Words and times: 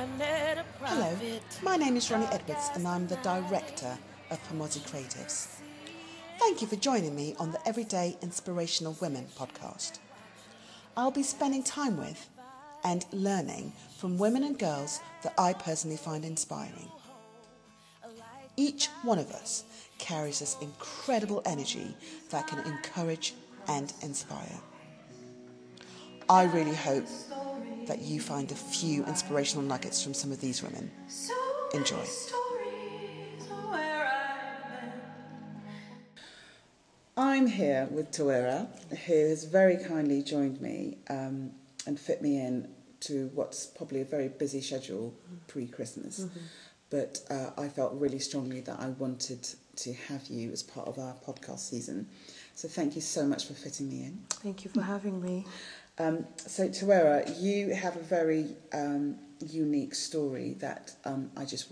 Hello, 0.00 1.14
my 1.62 1.76
name 1.76 1.94
is 1.94 2.10
Ronnie 2.10 2.24
Edwards 2.32 2.70
and 2.74 2.88
I'm 2.88 3.06
the 3.06 3.16
director 3.16 3.98
of 4.30 4.42
Pomozi 4.48 4.80
Creatives. 4.88 5.48
Thank 6.38 6.62
you 6.62 6.68
for 6.68 6.76
joining 6.76 7.14
me 7.14 7.34
on 7.38 7.52
the 7.52 7.68
Everyday 7.68 8.16
Inspirational 8.22 8.96
Women 9.02 9.26
podcast. 9.38 9.98
I'll 10.96 11.10
be 11.10 11.22
spending 11.22 11.62
time 11.62 11.98
with 11.98 12.30
and 12.82 13.04
learning 13.12 13.74
from 13.98 14.16
women 14.16 14.42
and 14.42 14.58
girls 14.58 15.00
that 15.22 15.34
I 15.36 15.52
personally 15.52 15.98
find 15.98 16.24
inspiring. 16.24 16.90
Each 18.56 18.86
one 19.02 19.18
of 19.18 19.30
us 19.32 19.64
carries 19.98 20.38
this 20.38 20.56
incredible 20.62 21.42
energy 21.44 21.94
that 22.30 22.46
can 22.46 22.60
encourage 22.60 23.34
and 23.68 23.92
inspire. 24.00 24.60
I 26.30 26.44
really 26.44 26.74
hope 26.74 27.04
that 27.86 28.00
you 28.00 28.20
find 28.20 28.50
a 28.50 28.54
few 28.54 29.04
inspirational 29.04 29.64
nuggets 29.64 30.02
from 30.02 30.14
some 30.14 30.32
of 30.32 30.40
these 30.40 30.62
women. 30.62 30.90
Enjoy. 31.74 32.04
I'm 37.16 37.46
here 37.46 37.86
with 37.90 38.12
Tawera, 38.12 38.66
who 39.06 39.12
has 39.12 39.44
very 39.44 39.76
kindly 39.76 40.22
joined 40.22 40.60
me 40.60 40.98
um, 41.10 41.50
and 41.86 42.00
fit 42.00 42.22
me 42.22 42.40
in 42.40 42.68
to 43.00 43.30
what's 43.34 43.66
probably 43.66 44.00
a 44.00 44.04
very 44.04 44.28
busy 44.28 44.60
schedule 44.60 45.14
pre 45.46 45.66
Christmas. 45.66 46.20
Mm-hmm. 46.20 46.40
But 46.88 47.20
uh, 47.30 47.50
I 47.58 47.68
felt 47.68 47.92
really 47.94 48.18
strongly 48.18 48.60
that 48.62 48.80
I 48.80 48.88
wanted 48.88 49.48
to 49.76 49.92
have 49.92 50.26
you 50.28 50.50
as 50.50 50.62
part 50.62 50.88
of 50.88 50.98
our 50.98 51.14
podcast 51.26 51.60
season. 51.60 52.08
So 52.54 52.68
thank 52.68 52.94
you 52.94 53.00
so 53.00 53.24
much 53.26 53.46
for 53.46 53.54
fitting 53.54 53.88
me 53.88 54.04
in. 54.04 54.18
Thank 54.30 54.64
you 54.64 54.70
for 54.70 54.82
having 54.82 55.22
me. 55.22 55.46
Um, 56.00 56.24
so, 56.36 56.66
Tawera, 56.66 57.38
you 57.38 57.74
have 57.74 57.94
a 57.94 58.00
very 58.00 58.56
um, 58.72 59.18
unique 59.46 59.94
story 59.94 60.56
that 60.60 60.92
um, 61.04 61.30
I 61.36 61.44
just 61.44 61.70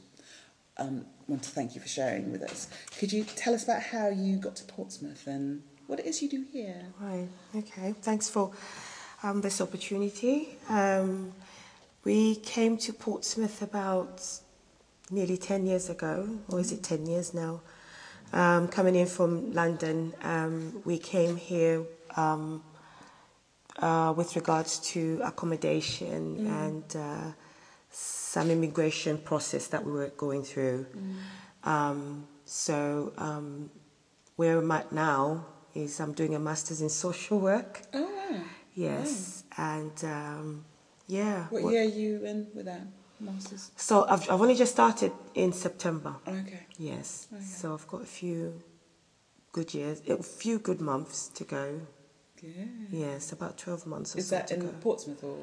um, 0.77 1.07
want 1.27 1.43
to 1.45 1.49
thank 1.49 1.75
you 1.75 1.81
for 1.81 1.89
sharing 1.89 2.31
with 2.31 2.43
us. 2.43 2.69
Could 2.99 3.11
you 3.11 3.25
tell 3.25 3.55
us 3.55 3.65
about 3.65 3.81
how 3.81 4.09
you 4.09 4.37
got 4.37 4.55
to 4.57 4.65
Portsmouth 4.65 5.27
and 5.27 5.63
what 5.87 5.99
it 6.01 6.05
is 6.05 6.21
you 6.21 6.29
do 6.29 6.45
here? 6.53 6.85
Right, 7.01 7.27
okay. 7.57 7.95
Thanks 8.03 8.29
for 8.29 8.53
um, 9.23 9.41
this 9.41 9.63
opportunity. 9.63 10.59
Um, 10.69 11.33
we 12.05 12.37
came 12.37 12.77
to 12.79 12.93
Portsmouth 12.93 13.63
about 13.63 14.23
nearly 15.11 15.39
10 15.39 15.65
years 15.65 15.89
ago, 15.89 16.29
or 16.51 16.61
is 16.61 16.71
it 16.71 16.83
10 16.83 17.07
years 17.07 17.33
now? 17.33 17.63
Coming 18.31 18.95
in 18.95 19.07
from 19.07 19.55
London, 19.55 20.13
we 20.85 20.99
came 20.99 21.37
here 21.37 21.85
um, 22.15 22.63
uh, 23.79 24.13
with 24.17 24.37
regards 24.37 24.79
to 24.79 25.21
accommodation 25.25 26.37
mm. 26.39 26.67
and 26.67 26.97
uh, 26.97 27.33
some 27.91 28.51
immigration 28.51 29.19
process 29.19 29.69
that 29.69 29.85
we 29.85 29.93
were 29.93 30.09
going 30.17 30.43
through. 30.43 30.87
Mm. 30.97 31.69
Um, 31.69 32.27
so 32.45 33.13
um, 33.19 33.71
where 34.37 34.59
I'm 34.59 34.71
at 34.71 34.93
now 34.93 35.47
is 35.75 36.01
I'm 36.01 36.13
doing 36.13 36.35
a 36.35 36.39
master's 36.39 36.81
in 36.81 36.89
social 36.89 37.39
work. 37.39 37.83
Oh, 37.95 38.41
Yes, 38.75 39.43
oh. 39.59 39.63
and 39.63 40.05
um, 40.05 40.65
yeah. 41.09 41.47
What 41.51 41.73
year 41.73 41.83
are 41.83 41.85
you 41.85 42.25
in 42.25 42.47
with 42.55 42.67
that? 42.67 42.83
Masters? 43.19 43.73
So 43.77 44.07
I've, 44.09 44.31
I've 44.31 44.41
only 44.41 44.55
just 44.55 44.73
started 44.73 45.11
in 45.35 45.53
September. 45.53 46.15
Okay. 46.27 46.61
Yes. 46.79 47.27
Okay. 47.33 47.43
So 47.43 47.75
I've 47.75 47.89
got 47.89 48.03
a 48.03 48.07
few 48.07 48.63
good 49.51 49.75
years, 49.75 50.01
a 50.09 50.23
few 50.23 50.61
good 50.61 50.81
months 50.81 51.29
to 51.29 51.45
go. 51.45 51.81
Yeah. 52.43 52.65
Yes, 52.91 53.33
about 53.33 53.59
12 53.59 53.87
months 53.87 54.15
or 54.15 54.19
Is 54.19 54.29
so 54.29 54.37
that 54.37 54.51
in 54.51 54.61
go. 54.61 54.69
Portsmouth 54.81 55.23
or 55.23 55.39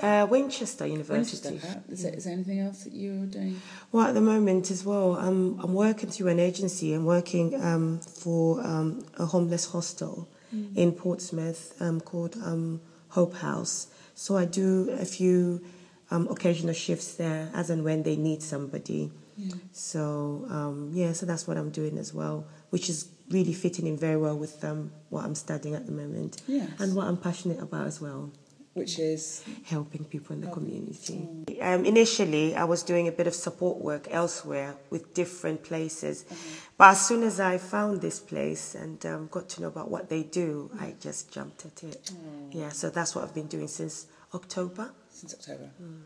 uh, 0.00 0.26
Winchester 0.26 0.86
University. 0.86 1.50
Winchester. 1.50 1.82
Is, 1.88 2.02
there, 2.02 2.14
is 2.14 2.24
there 2.24 2.32
anything 2.32 2.60
else 2.60 2.84
that 2.84 2.92
you're 2.92 3.26
doing? 3.26 3.60
Well, 3.92 4.06
at 4.06 4.14
the 4.14 4.20
moment 4.20 4.70
as 4.70 4.84
well, 4.84 5.16
I'm, 5.16 5.58
I'm 5.60 5.74
working 5.74 6.10
through 6.10 6.28
an 6.28 6.40
agency. 6.40 6.92
I'm 6.92 7.04
working 7.04 7.54
um, 7.62 8.00
for 8.00 8.60
um, 8.64 9.04
a 9.18 9.26
homeless 9.26 9.70
hostel 9.70 10.28
mm. 10.54 10.76
in 10.76 10.92
Portsmouth 10.92 11.80
um, 11.80 12.00
called 12.00 12.36
um, 12.36 12.80
Hope 13.08 13.34
House. 13.34 13.88
So 14.14 14.36
I 14.36 14.44
do 14.44 14.90
a 14.90 15.04
few 15.04 15.64
um, 16.10 16.28
occasional 16.28 16.74
shifts 16.74 17.14
there 17.14 17.50
as 17.54 17.70
and 17.70 17.84
when 17.84 18.02
they 18.02 18.16
need 18.16 18.42
somebody. 18.42 19.10
Yeah. 19.36 19.54
So 19.72 20.46
um, 20.48 20.90
yeah, 20.92 21.12
so 21.12 21.26
that's 21.26 21.46
what 21.48 21.56
I'm 21.56 21.70
doing 21.70 21.98
as 21.98 22.14
well, 22.14 22.46
which 22.70 22.88
is 22.88 23.08
really 23.30 23.52
fitting 23.52 23.86
in 23.86 23.96
very 23.96 24.16
well 24.16 24.36
with 24.36 24.62
um, 24.64 24.92
what 25.10 25.24
I'm 25.24 25.34
studying 25.34 25.74
at 25.74 25.86
the 25.86 25.92
moment 25.92 26.42
yes. 26.46 26.68
and 26.78 26.94
what 26.94 27.06
I'm 27.06 27.16
passionate 27.16 27.60
about 27.60 27.86
as 27.86 28.00
well. 28.00 28.30
Which 28.74 28.98
is 28.98 29.44
helping 29.66 30.04
people 30.04 30.34
in 30.34 30.40
the 30.40 30.48
community. 30.48 31.28
Mm. 31.46 31.62
Um, 31.62 31.84
initially, 31.84 32.56
I 32.56 32.64
was 32.64 32.82
doing 32.82 33.06
a 33.06 33.12
bit 33.12 33.28
of 33.28 33.34
support 33.34 33.78
work 33.78 34.08
elsewhere 34.10 34.74
with 34.90 35.14
different 35.14 35.62
places, 35.62 36.24
mm-hmm. 36.24 36.54
but 36.76 36.88
as 36.88 37.06
soon 37.06 37.22
as 37.22 37.38
I 37.38 37.58
found 37.58 38.00
this 38.00 38.18
place 38.18 38.74
and 38.74 39.06
um, 39.06 39.28
got 39.30 39.48
to 39.50 39.62
know 39.62 39.68
about 39.68 39.92
what 39.92 40.08
they 40.08 40.24
do, 40.24 40.70
mm. 40.74 40.82
I 40.82 40.96
just 41.00 41.30
jumped 41.30 41.64
at 41.64 41.84
it. 41.84 42.10
Mm. 42.12 42.52
Yeah, 42.52 42.70
so 42.70 42.90
that's 42.90 43.14
what 43.14 43.22
I've 43.22 43.34
been 43.34 43.46
doing 43.46 43.68
since 43.68 44.06
October. 44.34 44.90
Since 45.08 45.34
October, 45.34 45.70
mm. 45.80 46.04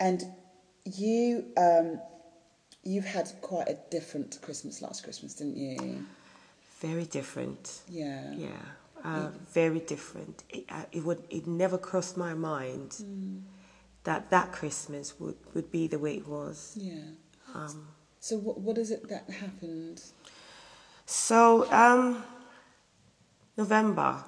and 0.00 0.24
you 0.86 1.44
um, 1.58 2.00
you've 2.82 3.04
had 3.04 3.30
quite 3.42 3.68
a 3.68 3.76
different 3.90 4.38
Christmas 4.40 4.80
last 4.80 5.04
Christmas, 5.04 5.34
didn't 5.34 5.58
you? 5.58 6.06
Very 6.80 7.04
different. 7.04 7.80
Yeah. 7.88 8.32
Yeah. 8.34 8.48
Uh, 9.04 9.28
very 9.52 9.80
different. 9.80 10.42
It, 10.50 10.64
uh, 10.68 10.82
it, 10.90 11.04
would 11.04 11.22
it 11.30 11.46
never 11.46 11.78
crossed 11.78 12.16
my 12.16 12.34
mind 12.34 12.90
mm. 12.90 13.40
that 14.02 14.30
that 14.30 14.50
Christmas 14.52 15.18
would, 15.20 15.36
would 15.54 15.70
be 15.70 15.86
the 15.86 15.98
way 15.98 16.16
it 16.16 16.26
was. 16.26 16.76
Yeah. 16.76 17.02
Um, 17.54 17.86
so 18.18 18.36
what 18.36 18.60
what 18.60 18.78
is 18.78 18.90
it 18.90 19.08
that 19.08 19.30
happened? 19.30 20.02
So 21.04 21.70
um, 21.72 22.24
November, 23.56 24.24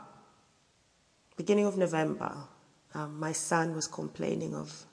beginning 1.37 1.67
of 1.67 1.77
November, 1.77 2.37
um, 2.95 3.19
my 3.19 3.33
son 3.33 3.75
was 3.75 3.89
complaining 3.89 4.55
of, 4.55 4.87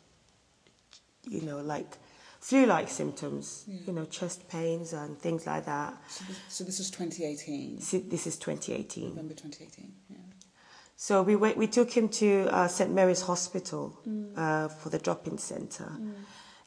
you 1.29 1.41
know, 1.41 1.59
like 1.59 1.97
flu-like 2.45 2.87
symptoms, 2.89 3.63
yeah. 3.67 3.79
you 3.87 3.93
know, 3.93 4.05
chest 4.05 4.47
pains 4.47 4.93
and 4.93 5.17
things 5.17 5.47
like 5.47 5.65
that. 5.65 5.97
So 6.07 6.23
this, 6.25 6.37
so 6.47 6.63
this 6.63 6.79
is 6.79 6.91
2018. 6.91 7.77
This 8.07 8.27
is 8.27 8.37
2018. 8.37 9.09
November 9.09 9.33
2018. 9.33 9.91
Yeah. 10.11 10.17
So 10.95 11.23
we 11.23 11.35
went, 11.35 11.57
we 11.57 11.65
took 11.65 11.89
him 11.89 12.07
to 12.09 12.47
uh, 12.51 12.67
St 12.67 12.91
Mary's 12.93 13.21
Hospital 13.21 13.99
mm. 14.07 14.37
uh, 14.37 14.67
for 14.67 14.89
the 14.89 14.99
drop-in 14.99 15.39
center, 15.39 15.85
mm. 15.85 16.13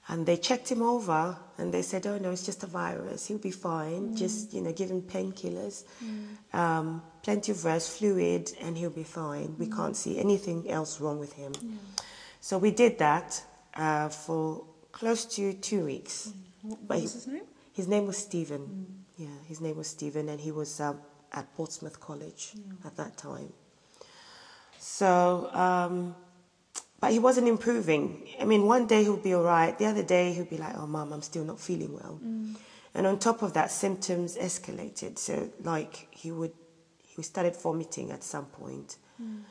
and 0.09 0.27
they 0.27 0.37
checked 0.37 0.69
him 0.69 0.83
over 0.83 1.37
and 1.59 1.73
they 1.73 1.83
said, 1.83 2.09
"Oh 2.09 2.19
no, 2.19 2.33
it's 2.33 2.45
just 2.45 2.65
a 2.65 2.67
virus. 2.67 3.29
He'll 3.29 3.39
be 3.39 3.53
fine. 3.53 4.09
Mm. 4.09 4.19
Just 4.19 4.53
you 4.53 4.61
know, 4.61 4.73
give 4.73 4.91
him 4.91 5.03
painkillers, 5.03 5.85
mm. 6.05 6.59
um, 6.59 7.03
plenty 7.23 7.53
of 7.53 7.65
rest, 7.65 7.99
fluid, 7.99 8.51
and 8.61 8.77
he'll 8.77 8.91
be 8.91 9.05
fine. 9.05 9.55
We 9.59 9.67
mm. 9.67 9.77
can't 9.77 9.97
see 9.97 10.19
anything 10.19 10.69
else 10.69 11.01
wrong 11.01 11.21
with 11.21 11.35
him." 11.35 11.53
So 12.41 12.59
we 12.59 12.73
did 12.73 12.99
that 12.99 13.43
uh, 13.75 14.09
for 14.09 14.65
close 14.99 15.25
to 15.25 15.53
two 15.55 15.85
weeks. 15.85 16.33
Mm. 16.65 16.71
What 16.71 17.03
was 17.03 17.13
his 17.13 17.27
name? 17.27 17.43
His 17.73 17.89
name 17.89 18.07
was 18.07 18.17
Stephen. 18.17 18.61
Mm. 18.61 19.25
Yeah, 19.25 19.39
his 19.47 19.61
name 19.61 19.77
was 19.77 19.89
Stephen, 19.89 20.29
and 20.29 20.41
he 20.41 20.53
was 20.53 20.81
um, 20.81 21.01
at 21.33 21.53
Portsmouth 21.55 22.01
College 22.01 22.53
mm. 22.57 22.85
at 22.85 22.97
that 22.97 23.17
time. 23.17 23.53
So, 24.79 25.51
um, 25.53 26.15
but 27.01 27.13
he 27.13 27.19
wasn't 27.19 27.49
improving. 27.49 28.29
I 28.41 28.45
mean, 28.45 28.65
one 28.67 28.87
day 28.87 29.05
he'll 29.05 29.17
be 29.17 29.35
all 29.35 29.45
right. 29.45 29.77
The 29.79 29.87
other 29.87 30.03
day 30.03 30.33
he'll 30.33 30.45
be 30.45 30.59
like, 30.59 30.77
"Oh, 30.77 30.87
mom, 30.87 31.13
I'm 31.13 31.23
still 31.23 31.45
not 31.45 31.61
feeling 31.61 31.93
well." 31.95 32.19
Mm. 32.25 32.57
And 32.95 33.07
on 33.07 33.19
top 33.19 33.43
of 33.43 33.53
that, 33.55 33.71
symptoms 33.71 34.37
escalated. 34.37 35.19
So, 35.19 35.51
like 35.63 36.09
he 36.11 36.33
would, 36.33 36.53
he 37.07 37.23
started 37.23 37.57
vomiting 37.57 38.11
at 38.11 38.25
some 38.25 38.47
point. 38.47 38.97
Mm. 39.23 39.43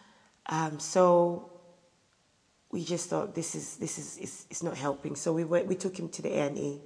Um, 0.48 0.80
so 0.80 1.52
we 2.78 2.84
just 2.84 3.10
thought 3.10 3.34
this 3.34 3.56
is 3.56 3.78
this 3.78 3.98
is 3.98 4.20
it's, 4.22 4.46
it's 4.52 4.62
not 4.62 4.78
helping. 4.78 5.16
So 5.16 5.34
we 5.34 5.44
went 5.44 5.66
we 5.66 5.74
took 5.74 5.98
him 5.98 6.10
to 6.10 6.22
the 6.22 6.32
A 6.40 6.42
and 6.50 6.58
E. 6.58 6.82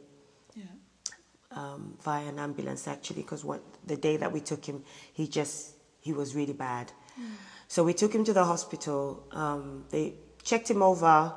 Um, 1.54 1.98
via 2.02 2.28
an 2.28 2.40
ambulance 2.40 2.88
actually 2.88 3.24
because 3.24 3.44
what 3.44 3.62
the 3.86 3.98
day 3.98 4.16
that 4.16 4.32
we 4.32 4.40
took 4.40 4.64
him 4.64 4.86
he 5.12 5.28
just 5.28 5.76
he 6.00 6.14
was 6.14 6.34
really 6.34 6.54
bad 6.54 6.94
mm. 7.20 7.26
so 7.68 7.84
we 7.84 7.94
took 7.94 8.16
him 8.16 8.24
to 8.24 8.32
the 8.32 8.46
hospital 8.46 9.28
um, 9.34 9.84
they 9.90 10.14
checked 10.44 10.70
him 10.70 10.82
over 10.82 11.34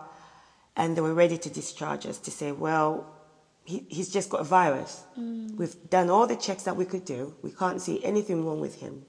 and 0.76 0.96
they 0.96 1.00
were 1.00 1.14
ready 1.14 1.36
to 1.36 1.50
discharge 1.50 2.06
us 2.06 2.18
to 2.18 2.30
say 2.30 2.52
well 2.52 3.12
he, 3.64 3.84
he's 3.88 4.08
just 4.08 4.30
got 4.30 4.40
a 4.40 4.44
virus 4.44 5.02
mm. 5.18 5.52
we've 5.56 5.74
done 5.90 6.08
all 6.10 6.28
the 6.28 6.36
checks 6.36 6.62
that 6.62 6.76
we 6.76 6.84
could 6.84 7.04
do 7.04 7.34
we 7.42 7.50
can't 7.50 7.80
see 7.80 7.96
anything 8.04 8.46
wrong 8.46 8.60
with 8.60 8.76
him 8.76 9.02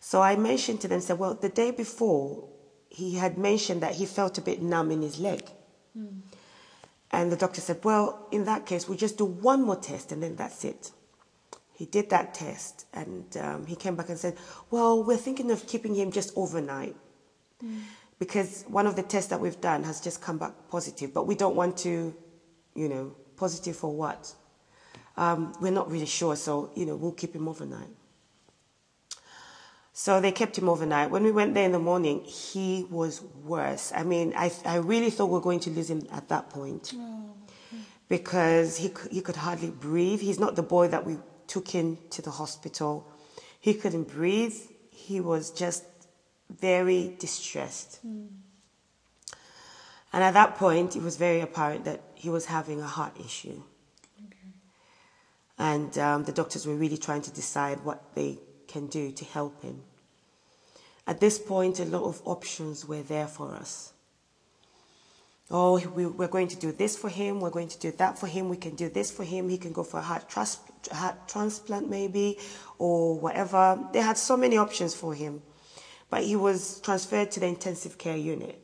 so 0.00 0.20
i 0.20 0.36
mentioned 0.36 0.82
to 0.82 0.86
them 0.86 1.00
said 1.00 1.18
well 1.18 1.32
the 1.32 1.48
day 1.48 1.70
before 1.70 2.49
he 2.90 3.14
had 3.14 3.38
mentioned 3.38 3.82
that 3.82 3.94
he 3.94 4.04
felt 4.04 4.36
a 4.36 4.42
bit 4.42 4.60
numb 4.60 4.90
in 4.90 5.00
his 5.00 5.18
leg. 5.18 5.48
Mm. 5.96 6.20
And 7.12 7.32
the 7.32 7.36
doctor 7.36 7.60
said, 7.60 7.82
Well, 7.82 8.28
in 8.30 8.44
that 8.44 8.66
case, 8.66 8.88
we'll 8.88 8.98
just 8.98 9.16
do 9.16 9.24
one 9.24 9.62
more 9.62 9.76
test 9.76 10.12
and 10.12 10.22
then 10.22 10.36
that's 10.36 10.64
it. 10.64 10.90
He 11.72 11.86
did 11.86 12.10
that 12.10 12.34
test 12.34 12.86
and 12.92 13.24
um, 13.38 13.66
he 13.66 13.74
came 13.74 13.96
back 13.96 14.10
and 14.10 14.18
said, 14.18 14.36
Well, 14.70 15.02
we're 15.02 15.16
thinking 15.16 15.50
of 15.50 15.66
keeping 15.66 15.94
him 15.94 16.12
just 16.12 16.32
overnight. 16.36 16.96
Mm. 17.64 17.80
because 18.18 18.64
one 18.68 18.86
of 18.86 18.96
the 18.96 19.02
tests 19.02 19.30
that 19.30 19.40
we've 19.40 19.60
done 19.60 19.84
has 19.84 20.00
just 20.00 20.22
come 20.22 20.38
back 20.38 20.52
positive, 20.70 21.12
but 21.12 21.26
we 21.26 21.34
don't 21.34 21.56
want 21.56 21.76
to, 21.78 22.14
you 22.74 22.88
know, 22.88 23.14
positive 23.36 23.76
for 23.76 23.94
what? 23.94 24.34
Um, 25.16 25.54
we're 25.60 25.72
not 25.72 25.90
really 25.90 26.06
sure, 26.06 26.36
so, 26.36 26.70
you 26.74 26.86
know, 26.86 26.96
we'll 26.96 27.12
keep 27.12 27.34
him 27.34 27.48
overnight. 27.48 27.88
So 29.92 30.20
they 30.20 30.32
kept 30.32 30.56
him 30.56 30.68
overnight. 30.68 31.10
When 31.10 31.24
we 31.24 31.32
went 31.32 31.54
there 31.54 31.64
in 31.64 31.72
the 31.72 31.78
morning, 31.78 32.22
he 32.24 32.86
was 32.90 33.22
worse. 33.44 33.92
I 33.94 34.04
mean, 34.04 34.32
I, 34.36 34.52
I 34.64 34.76
really 34.76 35.10
thought 35.10 35.26
we 35.26 35.32
were 35.32 35.40
going 35.40 35.60
to 35.60 35.70
lose 35.70 35.90
him 35.90 36.06
at 36.12 36.28
that 36.28 36.50
point 36.50 36.94
because 38.08 38.76
he, 38.76 38.92
he 39.10 39.20
could 39.20 39.36
hardly 39.36 39.70
breathe. 39.70 40.20
He's 40.20 40.38
not 40.38 40.56
the 40.56 40.62
boy 40.62 40.88
that 40.88 41.04
we 41.06 41.18
took 41.46 41.74
in 41.74 41.98
to 42.10 42.22
the 42.22 42.30
hospital. 42.30 43.06
He 43.58 43.74
couldn't 43.74 44.08
breathe. 44.08 44.54
He 44.90 45.20
was 45.20 45.50
just 45.50 45.84
very 46.48 47.16
distressed. 47.18 48.00
Mm. 48.06 48.28
And 50.12 50.24
at 50.24 50.34
that 50.34 50.56
point, 50.56 50.96
it 50.96 51.02
was 51.02 51.16
very 51.16 51.40
apparent 51.40 51.84
that 51.84 52.00
he 52.14 52.28
was 52.30 52.46
having 52.46 52.80
a 52.80 52.86
heart 52.86 53.16
issue. 53.24 53.62
Okay. 54.26 54.52
And 55.58 55.96
um, 55.98 56.24
the 56.24 56.32
doctors 56.32 56.66
were 56.66 56.74
really 56.74 56.98
trying 56.98 57.22
to 57.22 57.30
decide 57.30 57.84
what 57.84 58.14
they 58.14 58.38
can 58.70 58.86
do 58.86 59.10
to 59.12 59.24
help 59.24 59.62
him. 59.62 59.82
At 61.06 61.20
this 61.20 61.38
point, 61.38 61.80
a 61.80 61.84
lot 61.84 62.04
of 62.04 62.22
options 62.24 62.86
were 62.86 63.02
there 63.02 63.26
for 63.26 63.54
us. 63.54 63.92
Oh, 65.50 65.80
we, 65.96 66.06
we're 66.06 66.28
going 66.28 66.46
to 66.48 66.56
do 66.56 66.70
this 66.70 66.96
for 66.96 67.08
him, 67.08 67.40
we're 67.40 67.50
going 67.50 67.68
to 67.68 67.78
do 67.80 67.90
that 67.92 68.16
for 68.16 68.28
him, 68.28 68.48
we 68.48 68.56
can 68.56 68.76
do 68.76 68.88
this 68.88 69.10
for 69.10 69.24
him, 69.24 69.48
he 69.48 69.58
can 69.58 69.72
go 69.72 69.82
for 69.82 69.98
a 69.98 70.02
heart, 70.02 70.28
trans- 70.28 70.60
heart 70.92 71.16
transplant 71.26 71.90
maybe, 71.90 72.38
or 72.78 73.18
whatever. 73.18 73.76
They 73.92 74.00
had 74.00 74.16
so 74.16 74.36
many 74.36 74.56
options 74.56 74.94
for 74.94 75.12
him. 75.12 75.42
But 76.08 76.22
he 76.22 76.36
was 76.36 76.80
transferred 76.80 77.32
to 77.32 77.40
the 77.40 77.46
intensive 77.46 77.98
care 77.98 78.16
unit, 78.16 78.62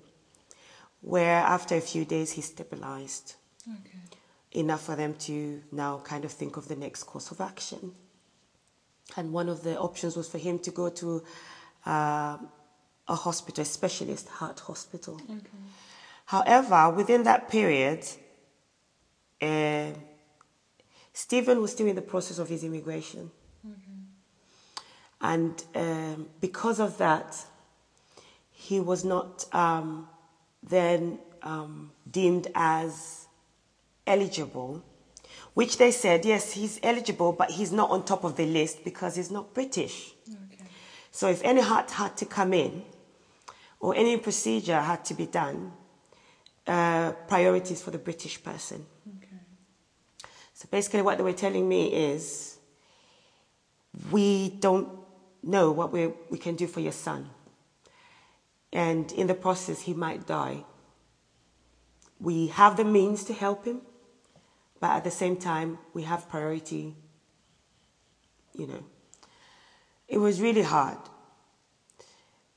where 1.01 1.39
after 1.39 1.75
a 1.75 1.81
few 1.81 2.05
days 2.05 2.33
he 2.33 2.43
stabilized. 2.43 3.35
Okay. 3.69 3.99
Enough 4.53 4.83
for 4.83 4.97
them 4.97 5.15
to 5.27 5.63
now 5.73 5.99
kind 6.05 6.25
of 6.25 6.31
think 6.31 6.57
of 6.57 6.69
the 6.69 6.77
next 6.77 7.05
course 7.05 7.33
of 7.33 7.41
action. 7.41 7.93
And 9.17 9.33
one 9.33 9.49
of 9.49 9.63
the 9.63 9.79
options 9.79 10.17
was 10.17 10.29
for 10.29 10.39
him 10.39 10.59
to 10.61 10.71
go 10.71 10.89
to 10.89 11.23
uh, 11.87 12.39
a 13.09 13.15
hospital, 13.15 13.63
a 13.63 13.65
specialist 13.65 14.29
heart 14.29 14.61
hospital. 14.61 15.21
Okay. 15.25 15.41
However, 16.27 16.91
within 16.91 17.23
that 17.23 17.49
period, 17.49 18.05
uh, 19.41 19.91
Stephen 21.13 21.61
was 21.61 21.73
still 21.73 21.87
in 21.87 21.95
the 21.95 22.03
process 22.03 22.39
of 22.39 22.49
his 22.49 22.65
immigration. 22.65 23.31
And 25.21 25.65
um, 25.75 26.29
because 26.41 26.79
of 26.79 26.99
that, 26.99 27.43
he 28.51 28.81
was 28.81 29.05
not 29.05 29.47
um, 29.55 30.09
then 30.63 31.19
um, 31.43 31.91
deemed 32.11 32.49
as 32.55 33.27
eligible, 34.07 34.83
which 35.57 35.79
they 35.79 35.91
said, 35.91 36.23
yes, 36.27 36.53
he's 36.53 36.79
eligible, 36.83 37.33
but 37.33 37.51
he's 37.51 37.73
not 37.73 37.91
on 37.91 38.05
top 38.05 38.25
of 38.25 38.37
the 38.37 38.45
list 38.45 38.85
because 38.85 39.17
he's 39.17 39.31
not 39.31 39.55
British. 39.55 40.13
Okay. 40.29 40.63
So 41.11 41.31
if 41.31 41.43
any 41.43 41.63
heart 41.63 41.91
had 41.93 42.15
to 42.19 42.27
come 42.27 42.53
in 42.53 42.85
or 43.81 43.95
any 43.95 44.19
procedure 44.19 44.79
had 44.79 45.03
to 45.07 45.15
be 45.15 45.25
done, 45.25 45.73
uh, 46.67 47.13
priorities 47.27 47.81
for 47.81 47.91
the 47.91 47.97
British 47.97 48.45
person. 48.45 48.85
Okay. 49.17 49.39
So 50.53 50.69
basically, 50.71 51.01
what 51.01 51.17
they 51.17 51.25
were 51.25 51.33
telling 51.33 51.67
me 51.67 51.87
is 51.87 52.59
we 54.11 54.51
don't 54.51 54.91
know 55.43 55.73
what 55.73 55.91
we, 55.91 56.09
we 56.29 56.37
can 56.37 56.55
do 56.55 56.67
for 56.67 56.81
your 56.81 56.93
son. 56.93 57.31
And 58.75 59.11
in 59.13 59.27
the 59.27 59.35
process, 59.35 59.81
he 59.81 59.95
might 59.95 60.27
die. 60.27 60.67
We 62.21 62.49
have 62.49 62.77
the 62.77 62.85
means 62.85 63.25
to 63.25 63.33
help 63.33 63.65
him, 63.65 63.81
but 64.87 64.99
at 64.99 65.05
the 65.05 65.11
same 65.11 65.37
time, 65.37 65.79
we 65.95 66.05
have 66.05 66.29
priority. 66.29 66.95
You 68.55 68.69
know, 68.69 68.85
it 70.07 70.19
was 70.19 70.41
really 70.41 70.63
hard. 70.63 70.99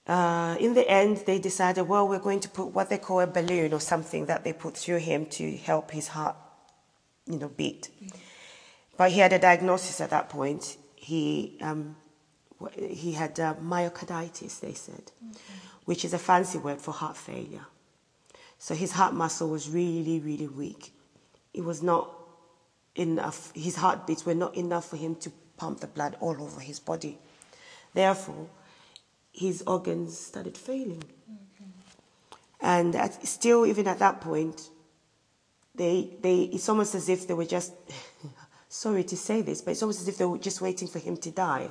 Uh, 0.05 0.55
in 0.59 0.75
the 0.75 0.87
end, 0.87 1.23
they 1.25 1.39
decided, 1.39 1.87
well, 1.87 2.07
we're 2.07 2.19
going 2.19 2.39
to 2.39 2.49
put 2.49 2.67
what 2.67 2.89
they 2.91 2.99
call 2.99 3.19
a 3.21 3.27
balloon 3.27 3.73
or 3.73 3.79
something 3.79 4.27
that 4.27 4.43
they 4.43 4.53
put 4.53 4.77
through 4.77 4.99
him 4.99 5.25
to 5.25 5.57
help 5.57 5.89
his 5.89 6.09
heart, 6.09 6.35
you 7.25 7.39
know, 7.39 7.47
beat. 7.47 7.89
Mm-hmm. 7.89 8.17
But 8.95 9.11
he 9.11 9.19
had 9.21 9.33
a 9.33 9.39
diagnosis 9.39 9.99
at 9.99 10.11
that 10.11 10.29
point. 10.29 10.77
He 10.95 11.57
um, 11.61 11.95
he 12.77 13.13
had 13.13 13.39
uh, 13.39 13.55
myocarditis, 13.55 14.59
they 14.59 14.73
said, 14.73 15.11
okay. 15.31 15.39
which 15.85 16.05
is 16.05 16.13
a 16.13 16.19
fancy 16.19 16.59
word 16.59 16.79
for 16.79 16.91
heart 16.91 17.17
failure. 17.17 17.65
So 18.59 18.75
his 18.75 18.91
heart 18.91 19.15
muscle 19.15 19.49
was 19.49 19.67
really, 19.67 20.19
really 20.19 20.47
weak. 20.47 20.93
It 21.53 21.63
was 21.63 21.81
not 21.81 22.18
enough, 22.95 23.51
his 23.55 23.75
heartbeats 23.75 24.25
were 24.25 24.35
not 24.35 24.55
enough 24.55 24.89
for 24.89 24.97
him 24.97 25.15
to 25.15 25.31
pump 25.57 25.79
the 25.79 25.87
blood 25.87 26.15
all 26.19 26.41
over 26.41 26.59
his 26.61 26.79
body. 26.79 27.17
Therefore, 27.93 28.47
his 29.31 29.63
organs 29.65 30.17
started 30.17 30.57
failing. 30.57 31.03
Okay. 31.03 31.69
And 32.61 32.95
at, 32.95 33.25
still, 33.27 33.65
even 33.65 33.87
at 33.87 33.99
that 33.99 34.21
point, 34.21 34.69
they, 35.75 36.09
they, 36.21 36.43
it's 36.43 36.67
almost 36.67 36.95
as 36.95 37.09
if 37.09 37.27
they 37.27 37.33
were 37.33 37.45
just, 37.45 37.73
sorry 38.69 39.03
to 39.05 39.17
say 39.17 39.41
this, 39.41 39.61
but 39.61 39.71
it's 39.71 39.81
almost 39.81 40.01
as 40.01 40.07
if 40.07 40.17
they 40.17 40.25
were 40.25 40.37
just 40.37 40.61
waiting 40.61 40.87
for 40.87 40.99
him 40.99 41.17
to 41.17 41.31
die. 41.31 41.69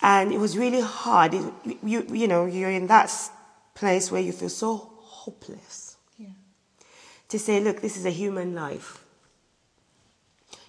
And 0.00 0.32
it 0.32 0.38
was 0.38 0.56
really 0.56 0.80
hard. 0.80 1.34
It, 1.34 1.44
you, 1.82 2.06
you 2.10 2.28
know, 2.28 2.46
you're 2.46 2.70
in 2.70 2.86
that 2.86 3.12
place 3.74 4.10
where 4.10 4.20
you 4.20 4.32
feel 4.32 4.48
so 4.48 4.76
hopeless. 4.76 5.96
Yeah. 6.16 6.28
To 7.28 7.38
say, 7.38 7.60
look, 7.60 7.80
this 7.80 7.96
is 7.96 8.06
a 8.06 8.10
human 8.10 8.54
life. 8.54 9.04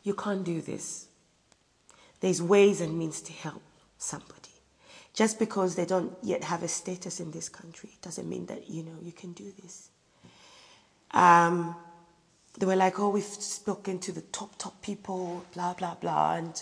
You 0.04 0.14
can't 0.14 0.44
do 0.44 0.62
this. 0.62 1.08
There's 2.20 2.42
ways 2.42 2.82
and 2.82 2.98
means 2.98 3.22
to 3.22 3.34
help 3.34 3.62
somebody. 3.98 4.36
Just 5.14 5.40
because 5.40 5.76
they 5.76 5.86
don't 5.86 6.14
yet 6.22 6.44
have 6.44 6.64
a 6.64 6.68
status 6.68 7.20
in 7.20 7.32
this 7.32 7.50
country 7.50 7.92
doesn't 8.02 8.28
mean 8.28 8.46
that, 8.48 8.70
you 8.70 8.84
know, 8.84 8.98
you 9.02 9.12
can 9.12 9.34
do 9.34 9.52
this. 9.62 9.90
Um, 11.12 11.76
they 12.58 12.66
were 12.66 12.76
like, 12.76 13.00
oh, 13.00 13.10
we've 13.10 13.24
spoken 13.24 14.00
to 14.00 14.12
the 14.12 14.22
top, 14.22 14.58
top 14.58 14.82
people, 14.82 15.46
blah, 15.54 15.74
blah, 15.74 15.96
blah. 15.96 16.36
And 16.36 16.62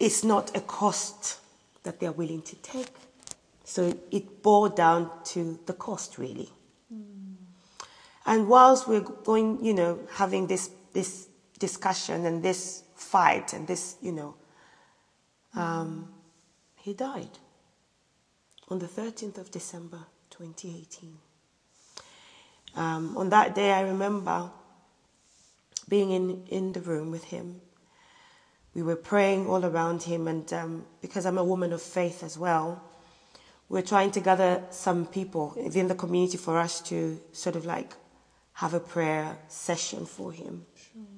it's 0.00 0.24
not 0.24 0.56
a 0.56 0.60
cost 0.60 1.38
that 1.84 2.00
they're 2.00 2.12
willing 2.12 2.42
to 2.42 2.56
take. 2.56 2.92
So 3.64 3.96
it 4.10 4.42
boiled 4.42 4.76
down 4.76 5.10
to 5.26 5.58
the 5.66 5.72
cost, 5.72 6.18
really. 6.18 6.48
Mm. 6.92 7.34
And 8.26 8.48
whilst 8.48 8.88
we're 8.88 9.00
going, 9.00 9.64
you 9.64 9.74
know, 9.74 10.00
having 10.12 10.46
this 10.46 10.70
this 10.92 11.27
discussion 11.58 12.24
and 12.26 12.42
this 12.42 12.84
fight 12.94 13.52
and 13.52 13.66
this, 13.66 13.96
you 14.00 14.12
know, 14.12 14.34
um, 15.54 16.08
he 16.76 16.94
died 16.94 17.38
on 18.68 18.78
the 18.78 18.86
13th 18.86 19.38
of 19.38 19.50
December 19.50 20.00
2018. 20.30 21.16
Um, 22.76 23.16
on 23.16 23.30
that 23.30 23.54
day, 23.54 23.72
I 23.72 23.80
remember 23.80 24.50
being 25.88 26.10
in, 26.10 26.44
in 26.48 26.72
the 26.72 26.80
room 26.80 27.10
with 27.10 27.24
him 27.24 27.60
we 28.78 28.84
were 28.84 28.94
praying 28.94 29.48
all 29.48 29.64
around 29.64 30.04
him, 30.04 30.28
and 30.28 30.52
um, 30.52 30.86
because 31.00 31.26
I'm 31.26 31.36
a 31.36 31.42
woman 31.42 31.72
of 31.72 31.82
faith 31.82 32.22
as 32.22 32.38
well, 32.38 32.80
we're 33.68 33.82
trying 33.82 34.12
to 34.12 34.20
gather 34.20 34.62
some 34.70 35.04
people 35.04 35.52
within 35.56 35.88
the 35.88 35.96
community 35.96 36.38
for 36.38 36.58
us 36.58 36.80
to 36.82 37.20
sort 37.32 37.56
of 37.56 37.66
like 37.66 37.94
have 38.52 38.74
a 38.74 38.80
prayer 38.80 39.36
session 39.48 40.06
for 40.06 40.30
him. 40.30 40.64
Sure. 40.76 41.17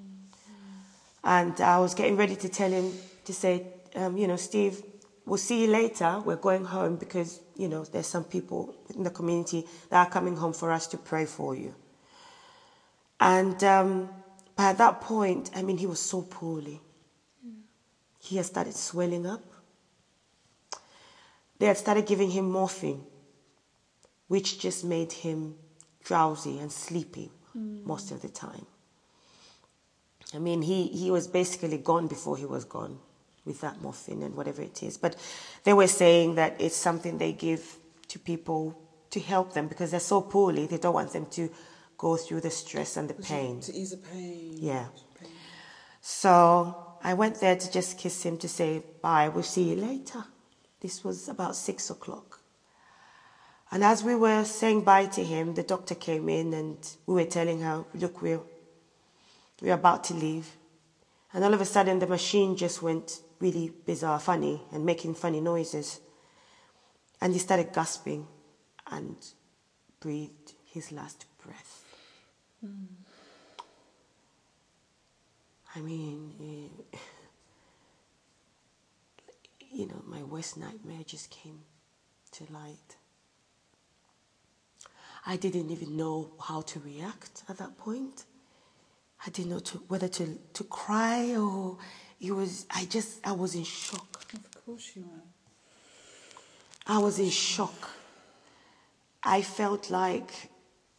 And 1.22 1.60
I 1.60 1.78
was 1.78 1.94
getting 1.94 2.16
ready 2.16 2.36
to 2.36 2.48
tell 2.48 2.70
him 2.70 2.92
to 3.24 3.32
say, 3.32 3.66
um, 3.94 4.16
you 4.16 4.26
know, 4.26 4.36
Steve, 4.36 4.82
we'll 5.26 5.38
see 5.38 5.62
you 5.62 5.70
later. 5.70 6.20
We're 6.24 6.36
going 6.36 6.64
home 6.64 6.96
because, 6.96 7.40
you 7.56 7.68
know, 7.68 7.84
there's 7.84 8.06
some 8.06 8.24
people 8.24 8.74
in 8.94 9.02
the 9.02 9.10
community 9.10 9.66
that 9.90 10.06
are 10.06 10.10
coming 10.10 10.36
home 10.36 10.52
for 10.52 10.70
us 10.70 10.86
to 10.88 10.96
pray 10.96 11.26
for 11.26 11.54
you. 11.54 11.74
And 13.20 13.62
um, 13.64 14.08
at 14.56 14.78
that 14.78 15.00
point, 15.02 15.50
I 15.54 15.62
mean, 15.62 15.76
he 15.76 15.86
was 15.86 16.00
so 16.00 16.22
poorly. 16.22 16.80
He 18.18 18.36
had 18.36 18.46
started 18.46 18.74
swelling 18.74 19.26
up. 19.26 19.42
They 21.58 21.66
had 21.66 21.76
started 21.76 22.06
giving 22.06 22.30
him 22.30 22.50
morphine, 22.50 23.04
which 24.28 24.58
just 24.58 24.84
made 24.84 25.12
him 25.12 25.56
drowsy 26.04 26.58
and 26.58 26.72
sleepy 26.72 27.30
mm. 27.56 27.84
most 27.84 28.10
of 28.10 28.22
the 28.22 28.28
time. 28.28 28.66
I 30.34 30.38
mean, 30.38 30.62
he, 30.62 30.86
he 30.88 31.10
was 31.10 31.26
basically 31.26 31.78
gone 31.78 32.06
before 32.06 32.36
he 32.36 32.46
was 32.46 32.64
gone 32.64 32.98
with 33.44 33.60
that 33.62 33.80
morphine 33.80 34.22
and 34.22 34.36
whatever 34.36 34.62
it 34.62 34.82
is. 34.82 34.96
But 34.96 35.16
they 35.64 35.72
were 35.72 35.88
saying 35.88 36.36
that 36.36 36.60
it's 36.60 36.76
something 36.76 37.18
they 37.18 37.32
give 37.32 37.78
to 38.08 38.18
people 38.18 38.78
to 39.10 39.20
help 39.20 39.54
them 39.54 39.66
because 39.66 39.90
they're 39.90 40.00
so 40.00 40.20
poorly, 40.20 40.66
they 40.66 40.78
don't 40.78 40.94
want 40.94 41.12
them 41.12 41.26
to 41.26 41.50
go 41.98 42.16
through 42.16 42.40
the 42.40 42.50
stress 42.50 42.96
and 42.96 43.10
the 43.10 43.14
pain. 43.14 43.60
To 43.60 43.74
ease 43.74 43.90
the 43.90 43.96
pain. 43.96 44.54
Yeah. 44.56 44.86
Pain. 45.18 45.30
So 46.00 46.96
I 47.02 47.14
went 47.14 47.40
there 47.40 47.56
to 47.56 47.70
just 47.70 47.98
kiss 47.98 48.22
him 48.24 48.38
to 48.38 48.48
say 48.48 48.82
bye, 49.02 49.28
we'll 49.28 49.42
see 49.42 49.70
you 49.70 49.76
later. 49.76 50.24
This 50.80 51.04
was 51.04 51.28
about 51.28 51.56
six 51.56 51.90
o'clock. 51.90 52.40
And 53.70 53.84
as 53.84 54.02
we 54.02 54.16
were 54.16 54.44
saying 54.44 54.82
bye 54.82 55.06
to 55.06 55.22
him, 55.22 55.54
the 55.54 55.62
doctor 55.62 55.94
came 55.94 56.28
in 56.28 56.54
and 56.54 56.96
we 57.06 57.14
were 57.14 57.24
telling 57.24 57.60
her, 57.60 57.84
look, 57.94 58.20
we're, 58.22 58.40
we're 59.60 59.74
about 59.74 60.04
to 60.04 60.14
leave. 60.14 60.56
And 61.32 61.44
all 61.44 61.54
of 61.54 61.60
a 61.60 61.64
sudden, 61.64 61.98
the 61.98 62.06
machine 62.06 62.56
just 62.56 62.82
went 62.82 63.20
really 63.38 63.72
bizarre, 63.86 64.18
funny, 64.18 64.62
and 64.72 64.84
making 64.84 65.14
funny 65.14 65.40
noises. 65.40 66.00
And 67.20 67.32
he 67.32 67.38
started 67.38 67.72
gasping 67.72 68.26
and 68.90 69.16
breathed 70.00 70.54
his 70.64 70.92
last 70.92 71.26
breath. 71.44 71.84
Mm. 72.64 72.86
I 75.76 75.80
mean, 75.80 76.70
eh, 76.92 76.98
you 79.72 79.86
know, 79.86 80.02
my 80.06 80.22
worst 80.22 80.56
nightmare 80.56 81.04
just 81.06 81.30
came 81.30 81.60
to 82.32 82.44
light. 82.52 82.96
I 85.26 85.36
didn't 85.36 85.70
even 85.70 85.96
know 85.96 86.32
how 86.40 86.62
to 86.62 86.80
react 86.80 87.42
at 87.48 87.58
that 87.58 87.76
point. 87.76 88.24
I 89.26 89.30
didn't 89.30 89.50
know 89.50 89.58
to, 89.58 89.78
whether 89.88 90.08
to, 90.08 90.38
to 90.54 90.64
cry 90.64 91.36
or 91.36 91.78
it 92.20 92.32
was, 92.32 92.66
I 92.70 92.84
just, 92.86 93.26
I 93.26 93.32
was 93.32 93.54
in 93.54 93.64
shock. 93.64 94.24
Of 94.32 94.64
course 94.66 94.92
you 94.94 95.02
were. 95.02 95.22
I 96.86 96.98
was 96.98 97.18
in 97.18 97.30
shock. 97.30 97.90
I 99.22 99.42
felt 99.42 99.90
like 99.90 100.50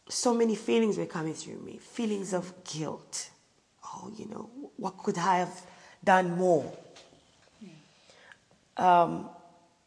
so 0.08 0.34
many 0.34 0.54
feelings 0.54 0.98
were 0.98 1.06
coming 1.06 1.34
through 1.34 1.58
me 1.60 1.78
feelings 1.78 2.32
of 2.32 2.52
guilt. 2.64 3.30
Oh, 3.84 4.10
you 4.16 4.26
know, 4.26 4.50
what 4.76 4.98
could 4.98 5.18
I 5.18 5.38
have 5.38 5.66
done 6.04 6.36
more? 6.36 6.72
Yeah. 7.60 7.70
Um, 9.02 9.28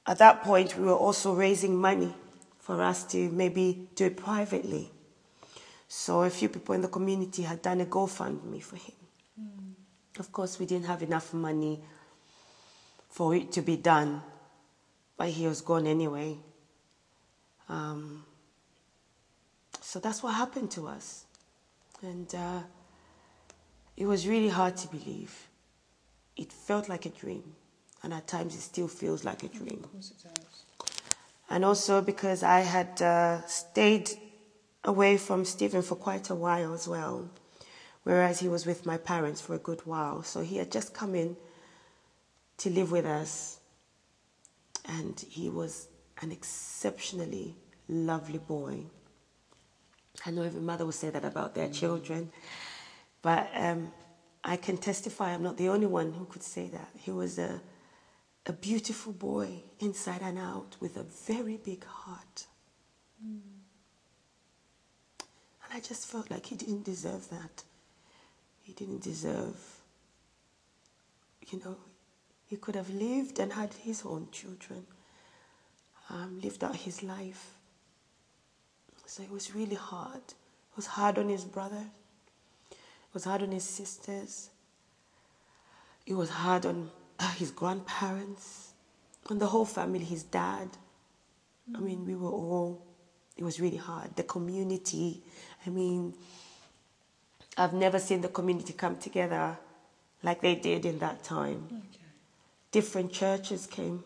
at 0.06 0.18
that 0.20 0.44
point, 0.44 0.78
we 0.78 0.86
were 0.86 0.94
also 0.94 1.34
raising 1.34 1.76
money 1.76 2.14
for 2.60 2.82
us 2.82 3.04
to 3.06 3.30
maybe 3.30 3.88
do 3.96 4.06
it 4.06 4.18
privately. 4.18 4.92
So 5.88 6.24
a 6.24 6.30
few 6.30 6.50
people 6.50 6.76
in 6.76 6.82
the 6.82 6.88
community 6.88 7.44
had 7.44 7.62
done 7.62 7.82
a 7.82 7.86
GoFundMe 7.86 8.62
for 8.62 8.76
him. 8.76 8.96
Mm. 9.40 10.20
Of 10.20 10.32
course, 10.32 10.60
we 10.60 10.66
didn't 10.66 10.86
have 10.86 11.04
enough 11.04 11.34
money 11.34 11.82
for 13.10 13.36
it 13.36 13.52
to 13.54 13.62
be 13.62 13.78
done, 13.78 14.22
but 15.18 15.30
he 15.30 15.48
was 15.48 15.62
gone 15.62 15.88
anyway. 15.88 16.38
Um, 17.70 18.26
so 19.82 20.00
that's 20.00 20.22
what 20.24 20.34
happened 20.34 20.72
to 20.72 20.88
us. 20.88 21.26
And 22.02 22.34
uh, 22.36 22.60
it 23.96 24.06
was 24.06 24.28
really 24.28 24.50
hard 24.50 24.76
to 24.78 24.88
believe. 24.88 25.48
It 26.36 26.52
felt 26.52 26.90
like 26.90 27.06
a 27.06 27.10
dream, 27.10 27.56
and 28.04 28.14
at 28.14 28.28
times 28.28 28.56
it 28.56 28.62
still 28.62 28.90
feels 28.90 29.24
like 29.24 29.44
a 29.44 29.48
dream. 29.48 29.82
Of 29.84 29.92
course 29.92 30.12
it 30.12 30.24
does 30.24 30.66
and 31.50 31.64
also 31.64 32.02
because 32.02 32.44
I 32.44 32.62
had 32.62 33.02
uh, 33.02 33.46
stayed 33.46 34.10
away 34.86 35.18
from 35.18 35.44
Stephen 35.44 35.82
for 35.82 35.96
quite 35.96 36.30
a 36.30 36.36
while 36.36 36.74
as 36.74 36.88
well, 36.88 37.30
whereas 38.04 38.40
he 38.40 38.48
was 38.48 38.66
with 38.66 38.86
my 38.86 38.98
parents 38.98 39.42
for 39.42 39.56
a 39.56 39.58
good 39.58 39.82
while. 39.86 40.24
So 40.24 40.42
he 40.42 40.58
had 40.58 40.72
just 40.72 40.94
come 40.94 41.16
in 41.16 41.36
to 42.58 42.70
live 42.70 42.92
with 42.92 43.06
us, 43.06 43.60
and 44.86 45.20
he 45.28 45.50
was 45.50 45.88
an 46.22 46.32
exceptionally 46.32 47.56
lovely 47.90 48.40
boy. 48.40 48.86
I 50.26 50.32
know 50.32 50.44
every 50.44 50.62
mother 50.62 50.86
will 50.86 50.94
say 50.94 51.10
that 51.10 51.26
about 51.26 51.56
their 51.56 51.70
children, 51.70 52.32
but 53.22 53.50
um, 53.54 53.92
I 54.44 54.56
can 54.56 54.78
testify 54.78 55.34
I'm 55.34 55.44
not 55.44 55.58
the 55.58 55.68
only 55.70 55.88
one 55.88 56.14
who 56.14 56.26
could 56.26 56.44
say 56.44 56.68
that. 56.70 56.90
He 56.96 57.12
was 57.12 57.38
a 57.38 57.62
a 58.48 58.54
beautiful 58.54 59.12
boy 59.12 59.64
inside 59.80 60.22
and 60.22 60.38
out 60.38 60.78
with 60.80 60.98
a 60.98 61.04
very 61.04 61.58
big 61.58 61.84
heart. 61.84 62.46
Mm. 63.26 63.55
I 65.76 65.82
just 65.82 66.08
felt 66.08 66.32
like 66.32 66.46
he 66.46 66.56
didn't 66.56 66.84
deserve 66.84 67.30
that. 67.32 67.64
He 68.64 68.72
didn't 68.72 69.04
deserve, 69.04 69.58
you 71.48 71.60
know, 71.60 71.76
he 72.48 72.56
could 72.56 72.76
have 72.76 72.90
lived 72.90 73.40
and 73.40 73.52
had 73.52 73.74
his 73.74 74.04
own 74.06 74.30
children, 74.32 74.88
um, 76.10 76.40
lived 76.42 76.64
out 76.64 76.78
his 76.78 77.04
life. 77.04 77.56
So 79.06 79.22
it 79.22 79.30
was 79.30 79.54
really 79.54 79.76
hard. 79.76 80.22
It 80.26 80.78
was 80.78 80.86
hard 80.86 81.18
on 81.18 81.28
his 81.28 81.44
brother, 81.44 81.86
it 82.72 83.14
was 83.14 83.26
hard 83.26 83.44
on 83.44 83.52
his 83.52 83.66
sisters, 83.66 84.52
it 86.06 86.14
was 86.14 86.30
hard 86.30 86.66
on 86.66 86.90
uh, 87.20 87.32
his 87.34 87.52
grandparents, 87.52 88.72
on 89.30 89.40
the 89.40 89.48
whole 89.48 89.66
family, 89.66 90.06
his 90.06 90.24
dad. 90.24 90.70
I 91.76 91.80
mean, 91.80 92.06
we 92.06 92.16
were 92.16 92.30
all, 92.30 92.82
it 93.38 93.44
was 93.44 93.60
really 93.60 93.78
hard. 93.78 94.16
The 94.16 94.24
community, 94.24 95.22
I 95.66 95.70
mean, 95.70 96.14
I've 97.58 97.74
never 97.74 98.00
seen 98.00 98.22
the 98.22 98.30
community 98.30 98.74
come 98.74 98.98
together 98.98 99.58
like 100.24 100.42
they 100.42 100.56
did 100.56 100.86
in 100.86 101.00
that 101.00 101.24
time. 101.24 101.68
Okay. 101.72 102.02
Different 102.72 103.12
churches 103.12 103.68
came, 103.68 104.04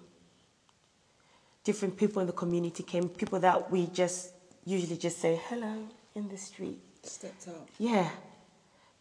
different 1.64 1.98
people 1.98 2.22
in 2.22 2.28
the 2.28 2.34
community 2.34 2.84
came, 2.84 3.10
people 3.10 3.40
that 3.40 3.72
we 3.72 3.88
just 3.88 4.32
usually 4.66 4.98
just 4.98 5.20
say 5.20 5.40
hello 5.48 5.88
in 6.16 6.30
the 6.30 6.38
street. 6.38 6.80
Stepped 7.04 7.48
up. 7.48 7.68
Yeah. 7.78 8.10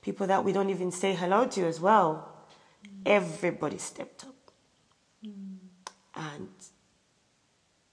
People 0.00 0.26
that 0.28 0.44
we 0.44 0.52
don't 0.52 0.70
even 0.70 0.92
say 0.92 1.14
hello 1.14 1.46
to 1.46 1.66
as 1.66 1.80
well 1.80 2.34
everybody 3.04 3.78
stepped 3.78 4.24
up. 4.24 4.34
Mm. 5.26 5.56
And 6.14 6.48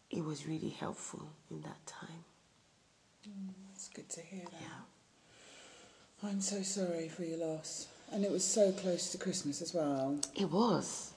it 0.09 0.23
was 0.23 0.47
really 0.47 0.69
helpful 0.69 1.27
in 1.49 1.61
that 1.61 1.85
time. 1.85 2.25
Mm, 3.27 3.50
it's 3.74 3.89
good 3.89 4.10
to 4.10 4.22
hear 4.22 4.44
that. 4.44 4.62
Yeah. 4.62 6.29
I'm 6.29 6.41
so 6.41 6.62
sorry 6.62 7.10
for 7.10 7.24
your 7.24 7.38
loss. 7.38 7.88
And 8.12 8.24
it 8.24 8.32
was 8.32 8.44
so 8.44 8.72
close 8.72 9.12
to 9.12 9.17
Christmas 9.17 9.62
as 9.62 9.74
well. 9.74 10.17
It 10.36 10.50
was. 10.50 11.13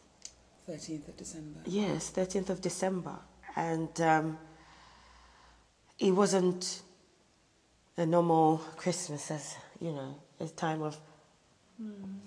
13th 0.68 1.08
of 1.08 1.16
December. 1.16 1.60
Yes, 1.66 2.10
13th 2.10 2.50
of 2.50 2.60
December. 2.60 3.16
And 3.56 4.00
um, 4.00 4.38
it 5.98 6.10
wasn't 6.10 6.82
a 7.96 8.04
normal 8.04 8.58
Christmas 8.76 9.30
as, 9.30 9.56
you 9.80 9.92
know, 9.92 10.14
a 10.40 10.46
time 10.46 10.82
of 10.82 10.96
mm 11.82 12.18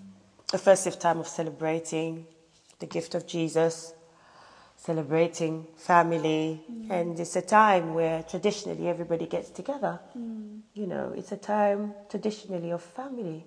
a 0.54 0.58
festive 0.58 1.00
time 1.00 1.20
of 1.20 1.28
celebrating 1.28 2.26
the 2.80 2.86
gift 2.86 3.16
of 3.16 3.26
Jesus, 3.26 3.94
celebrating 4.82 5.68
family, 5.78 6.60
mm. 6.70 6.90
and 6.90 7.20
it's 7.20 7.36
a 7.36 7.42
time 7.42 7.94
where 7.94 8.24
traditionally 8.24 8.88
everybody 8.88 9.28
gets 9.28 9.52
together. 9.52 10.00
Mm. 10.18 10.62
You 10.74 10.88
know, 10.88 11.14
it's 11.16 11.32
a 11.32 11.38
time 11.38 11.94
traditionally 12.10 12.72
of 12.72 12.82
family, 12.82 13.46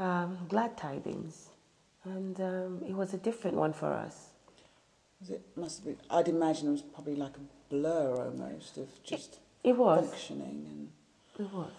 um, 0.00 0.38
glad 0.48 0.76
tidings, 0.76 1.48
and 2.02 2.40
um, 2.40 2.82
it 2.88 2.94
was 2.94 3.14
a 3.14 3.18
different 3.18 3.56
one 3.56 3.72
for 3.72 3.92
us. 3.92 4.30
It 5.30 5.42
must 5.54 5.86
be. 5.86 5.96
I'd 6.10 6.28
imagine 6.28 6.68
it 6.68 6.72
was 6.72 6.82
probably 6.82 7.14
like 7.14 7.36
a 7.36 7.72
blur 7.72 8.16
almost 8.16 8.76
of 8.76 8.88
just 9.04 9.34
it, 9.62 9.70
it 9.70 9.76
was 9.76 10.08
functioning 10.08 10.66
and 10.70 11.46
it 11.46 11.52
was 11.52 11.72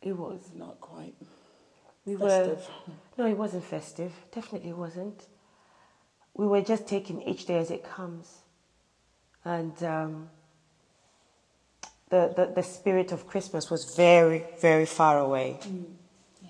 it 0.00 0.16
was 0.16 0.40
not 0.56 0.80
quite 0.80 1.14
we 2.04 2.16
festive. 2.16 2.68
were 2.88 3.24
no, 3.24 3.30
it 3.30 3.36
wasn't 3.36 3.64
festive. 3.64 4.12
Definitely 4.34 4.72
wasn't. 4.72 5.26
We 6.34 6.46
were 6.46 6.62
just 6.62 6.86
taking 6.86 7.22
each 7.22 7.46
day 7.46 7.58
as 7.58 7.70
it 7.70 7.84
comes, 7.84 8.38
and 9.44 9.82
um, 9.82 10.30
the, 12.08 12.32
the 12.34 12.52
the 12.54 12.62
spirit 12.62 13.12
of 13.12 13.26
Christmas 13.26 13.70
was 13.70 13.94
very 13.94 14.44
very 14.60 14.86
far 14.86 15.18
away. 15.18 15.58
Mm. 15.62 15.84
Yeah. 16.42 16.48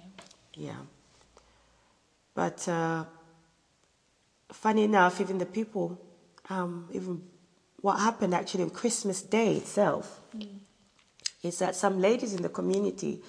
yeah. 0.55 0.77
But 2.35 2.67
uh, 2.69 3.05
funny 4.51 4.85
enough, 4.85 5.21
even 5.21 5.39
the 5.39 5.47
people, 5.47 6.01
um, 6.49 6.89
even 6.93 7.23
what 7.81 7.99
happened 7.99 8.35
actually 8.35 8.65
on 8.65 8.71
Christmas 8.71 9.23
Day 9.23 9.57
itself, 9.57 10.21
mm. 10.37 10.49
is 11.43 11.59
that 11.59 11.75
some 11.75 12.01
ladies 12.01 12.33
in 12.35 12.43
the 12.43 12.49
community 12.49 13.21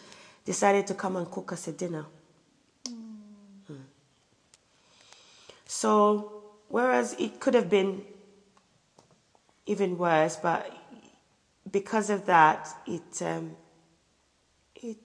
decided 0.45 0.87
to 0.87 0.93
come 0.93 1.15
and 1.15 1.29
cook 1.29 1.51
us 1.51 1.67
a 1.67 1.71
dinner. 1.71 2.05
Mm. 2.87 3.77
So, 5.65 6.32
whereas 6.73 7.15
it 7.19 7.39
could 7.39 7.53
have 7.53 7.69
been 7.69 8.01
even 9.67 9.95
worse, 9.95 10.35
but 10.35 10.61
because 11.71 12.09
of 12.09 12.25
that, 12.25 12.67
it 12.87 13.21
um, 13.21 13.55
it 14.75 14.97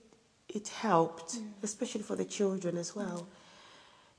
it 0.47 0.67
helped, 0.69 1.35
yeah. 1.35 1.41
especially 1.61 2.01
for 2.01 2.15
the 2.15 2.25
children 2.25 2.75
as 2.75 2.95
well. 2.95 3.27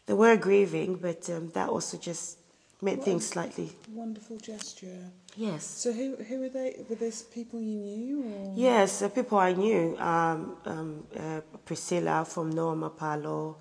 They 0.06 0.14
were 0.14 0.36
grieving, 0.36 0.94
but 0.94 1.28
um, 1.28 1.50
that 1.56 1.68
also 1.68 1.98
just 1.98 2.38
made 2.82 2.98
what 2.98 3.04
things 3.04 3.26
slightly 3.26 3.68
wonderful 3.92 4.36
gesture. 4.38 5.10
Yes. 5.36 5.64
So 5.64 5.92
who 5.92 6.06
who 6.28 6.38
were 6.42 6.52
they? 6.58 6.76
Were 6.88 7.00
these 7.06 7.22
people 7.22 7.60
you 7.60 7.78
knew? 7.78 8.22
Or? 8.22 8.54
Yes, 8.56 9.02
uh, 9.02 9.08
people 9.08 9.38
I 9.38 9.54
knew. 9.54 9.98
Um, 9.98 10.56
um, 10.64 11.06
uh, 11.18 11.40
Priscilla 11.64 12.24
from 12.24 12.50
Norma 12.50 12.90
Palo, 12.90 13.56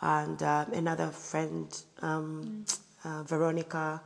and 0.00 0.42
uh, 0.42 0.64
another 0.72 1.10
friend, 1.10 1.68
um, 2.02 2.64
mm. 2.66 2.78
Uh, 3.04 3.22
Veronica, 3.22 4.02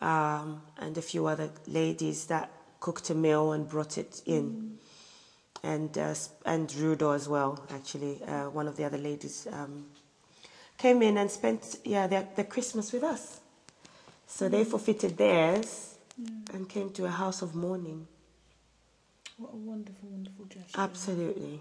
um, 0.00 0.62
and 0.78 0.96
a 0.98 1.02
few 1.02 1.26
other 1.26 1.50
ladies 1.66 2.26
that 2.26 2.50
cooked 2.80 3.10
a 3.10 3.14
meal 3.14 3.52
and 3.52 3.68
brought 3.68 3.98
it 3.98 4.22
in. 4.26 4.78
And, 5.62 5.96
uh, 5.98 6.14
and 6.44 6.68
Rudo 6.68 7.14
as 7.14 7.28
well, 7.28 7.66
actually, 7.70 8.22
uh, 8.24 8.50
one 8.50 8.68
of 8.68 8.76
the 8.76 8.84
other 8.84 8.98
ladies 8.98 9.46
um, 9.50 9.86
came 10.78 11.02
in 11.02 11.16
and 11.18 11.30
spent 11.30 11.78
yeah, 11.84 12.06
their, 12.06 12.28
their 12.36 12.44
Christmas 12.44 12.92
with 12.92 13.02
us. 13.02 13.40
So 14.26 14.48
they 14.48 14.64
forfeited 14.64 15.16
theirs 15.16 15.96
and 16.52 16.68
came 16.68 16.90
to 16.90 17.04
a 17.04 17.10
house 17.10 17.42
of 17.42 17.54
mourning. 17.54 18.06
What 19.38 19.52
a 19.52 19.56
wonderful, 19.56 20.08
wonderful 20.08 20.46
gesture. 20.46 20.80
Absolutely, 20.80 21.60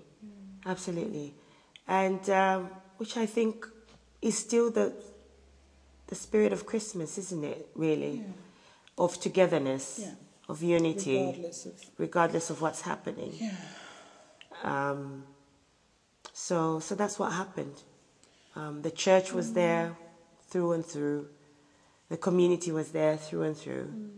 absolutely, 0.66 1.34
and 1.88 2.30
um, 2.30 2.70
which 2.98 3.18
I 3.18 3.26
think 3.26 3.68
is 4.22 4.38
still 4.38 4.72
the 4.72 4.94
the 6.08 6.16
spirit 6.16 6.54
of 6.54 6.66
Christmas, 6.66 7.18
isn't 7.18 7.44
it? 7.44 7.70
Really, 7.76 8.18
Yeah. 8.18 8.24
of 8.98 9.20
togetherness, 9.20 10.00
Yeah. 10.00 10.16
of 10.48 10.62
unity, 10.62 11.18
Regardless 11.18 11.66
of. 11.66 11.92
regardless 11.98 12.50
of 12.50 12.62
what's 12.62 12.82
happening. 12.82 13.34
Yeah. 13.36 13.56
Um, 14.64 15.26
so, 16.34 16.80
so 16.80 16.96
that's 16.96 17.18
what 17.20 17.32
happened. 17.34 17.82
Um, 18.56 18.82
the 18.82 18.92
church 18.92 19.34
was 19.34 19.54
there 19.54 19.98
through 20.50 20.74
and 20.74 20.86
through. 20.86 21.30
The 22.10 22.18
community 22.18 22.72
was 22.72 22.92
there 22.92 23.18
through 23.18 23.44
and 23.44 23.58
through. 23.58 24.12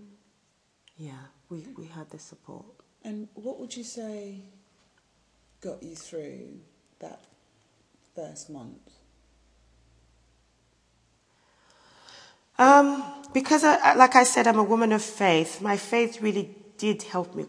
Yeah, 0.98 1.14
we, 1.50 1.66
we 1.78 1.86
had 1.86 2.10
the 2.10 2.20
support. 2.20 2.66
And 3.04 3.30
what 3.34 3.60
would 3.60 3.76
you 3.76 3.84
say 3.84 4.42
got 5.62 5.82
you 5.82 5.96
through 5.96 6.60
that 7.00 7.24
first 8.16 8.50
month? 8.50 8.92
Um, 12.60 13.04
because, 13.34 13.64
I, 13.64 13.94
like 13.94 14.16
I 14.16 14.24
said, 14.24 14.48
I'm 14.48 14.60
a 14.60 14.64
woman 14.64 14.92
of 14.92 15.02
faith. 15.02 15.62
My 15.62 15.78
faith 15.78 16.22
really 16.22 16.56
did 16.78 17.04
help 17.04 17.36
me 17.36 17.46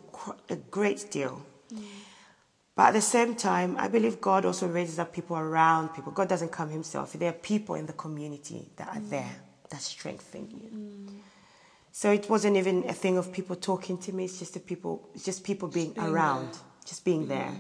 a 0.49 0.57
great 0.57 1.11
deal. 1.11 1.43
Mm. 1.73 1.83
But 2.77 2.89
at 2.89 2.93
the 2.93 3.01
same 3.01 3.35
time, 3.35 3.77
I 3.79 3.89
believe 3.89 4.21
God 4.21 4.45
also 4.45 4.69
raises 4.69 4.99
up 4.99 5.13
people 5.13 5.37
around 5.37 5.89
people. 5.91 6.13
God 6.13 6.29
doesn't 6.29 6.53
come 6.53 6.71
himself. 6.71 7.13
There 7.13 7.29
are 7.29 7.33
people 7.33 7.75
in 7.75 7.87
the 7.87 7.93
community 7.93 8.71
that 8.77 8.89
are 8.89 9.01
there 9.01 9.23
mm. 9.23 9.71
that 9.71 9.81
strengthen 9.81 10.51
you. 10.51 10.71
Mm. 10.71 11.09
So 11.91 12.13
it 12.13 12.29
wasn't 12.31 12.57
even 12.57 12.85
a 12.89 12.93
thing 12.93 13.19
of 13.19 13.33
people 13.33 13.57
talking 13.57 13.99
to 13.99 14.13
me. 14.13 14.27
It's 14.27 14.39
just 14.39 14.55
the 14.55 14.61
people. 14.61 15.09
It's 15.15 15.25
just 15.25 15.43
people 15.43 15.69
being, 15.69 15.93
being 15.93 16.07
around, 16.07 16.53
there. 16.53 16.63
just 16.85 17.05
being 17.05 17.27
there. 17.27 17.53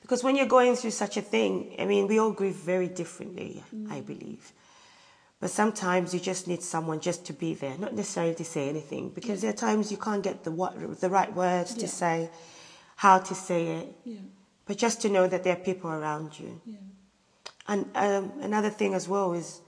Because 0.00 0.24
when 0.24 0.34
you're 0.34 0.46
going 0.46 0.74
through 0.74 0.90
such 0.90 1.16
a 1.16 1.22
thing, 1.22 1.76
I 1.78 1.84
mean, 1.86 2.08
we 2.08 2.18
all 2.18 2.32
grieve 2.32 2.56
very 2.56 2.88
differently. 2.88 3.62
I 3.88 4.00
believe. 4.00 4.52
But 5.42 5.50
sometimes 5.50 6.14
you 6.14 6.20
just 6.20 6.46
need 6.46 6.62
someone 6.62 7.00
just 7.00 7.26
to 7.26 7.32
be 7.32 7.54
there, 7.54 7.76
not 7.76 7.94
necessarily 7.94 8.36
to 8.36 8.44
say 8.44 8.68
anything, 8.68 9.08
because 9.08 9.40
there 9.40 9.50
are 9.50 9.60
times 9.68 9.90
you 9.90 9.96
can't 9.98 10.22
get 10.22 10.44
the 10.44 10.52
what, 10.52 11.00
the 11.00 11.10
right 11.10 11.34
words 11.34 11.72
Yeah. 11.72 11.80
to 11.80 11.88
say, 11.88 12.30
how 12.94 13.18
to 13.18 13.34
say 13.34 13.60
it, 13.78 13.88
Yeah. 14.04 14.20
but 14.66 14.76
just 14.78 15.02
to 15.02 15.08
know 15.08 15.26
that 15.26 15.42
there 15.42 15.54
are 15.54 15.64
people 15.70 15.90
around 15.90 16.38
you. 16.38 16.60
Yeah. 16.64 16.76
And 17.66 17.80
um, 17.96 18.32
another 18.40 18.70
thing 18.70 18.94
as 18.94 19.08
well 19.08 19.32
is 19.32 19.60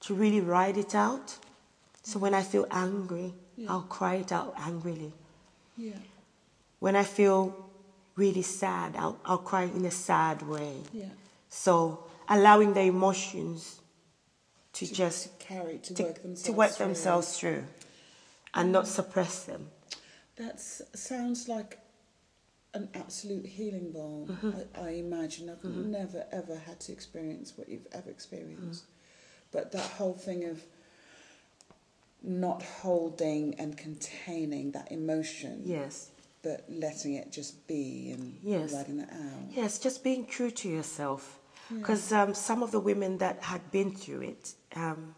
to 0.00 0.12
really 0.14 0.42
write 0.42 0.76
it 0.76 0.94
out. 0.94 1.38
So 2.02 2.18
when 2.18 2.34
I 2.34 2.42
feel 2.42 2.66
angry, 2.70 3.32
Yeah. 3.56 3.70
I'll 3.72 3.88
cry 3.98 4.16
it 4.16 4.32
out 4.32 4.52
angrily. 4.58 5.14
Yeah. 5.78 5.96
When 6.78 6.94
I 6.94 7.04
feel 7.04 7.56
really 8.16 8.42
sad, 8.42 8.96
I'll, 8.96 9.18
I'll 9.24 9.38
cry 9.50 9.62
in 9.62 9.86
a 9.86 9.90
sad 9.90 10.42
way. 10.42 10.74
Yeah. 10.92 11.08
So 11.48 12.04
allowing 12.28 12.74
the 12.74 12.82
emotions 12.82 13.79
to, 14.88 14.94
just 14.94 15.38
carry 15.38 15.78
to, 15.78 15.94
to, 15.94 16.02
work 16.02 16.22
themselves 16.22 16.42
to 16.42 16.52
work 16.52 16.70
through. 16.72 16.86
themselves 16.86 17.38
through 17.38 17.64
and 18.54 18.72
not 18.72 18.86
suppress 18.86 19.44
them. 19.44 19.68
That 20.36 20.60
sounds 20.60 21.48
like 21.48 21.78
an 22.72 22.88
absolute 22.94 23.46
healing 23.46 23.92
balm. 23.92 24.28
Mm-hmm. 24.28 24.80
I, 24.80 24.88
I 24.88 24.90
imagine 24.92 25.50
I've 25.50 25.64
never 25.64 26.24
ever 26.32 26.56
had 26.56 26.80
to 26.80 26.92
experience 26.92 27.52
what 27.56 27.68
you've 27.68 27.86
ever 27.92 28.10
experienced, 28.10 28.84
but 29.52 29.72
that 29.72 29.90
whole 29.92 30.14
thing 30.14 30.44
of 30.44 30.62
not 32.22 32.62
holding 32.62 33.54
and 33.58 33.76
containing 33.76 34.72
that 34.72 34.92
emotion, 34.92 35.62
Yes. 35.64 36.10
but 36.42 36.64
letting 36.68 37.14
it 37.14 37.32
just 37.32 37.66
be 37.66 38.10
and 38.10 38.38
Yes. 38.42 38.72
letting 38.72 39.00
it 39.00 39.08
out. 39.10 39.50
Yes, 39.50 39.78
just 39.78 40.04
being 40.04 40.26
true 40.26 40.50
to 40.50 40.68
yourself. 40.68 41.38
Because 41.72 42.12
um, 42.12 42.34
some 42.34 42.62
of 42.62 42.72
the 42.72 42.80
women 42.80 43.18
that 43.18 43.42
had 43.44 43.70
been 43.70 43.94
through 43.94 44.22
it, 44.22 44.54
um, 44.76 45.14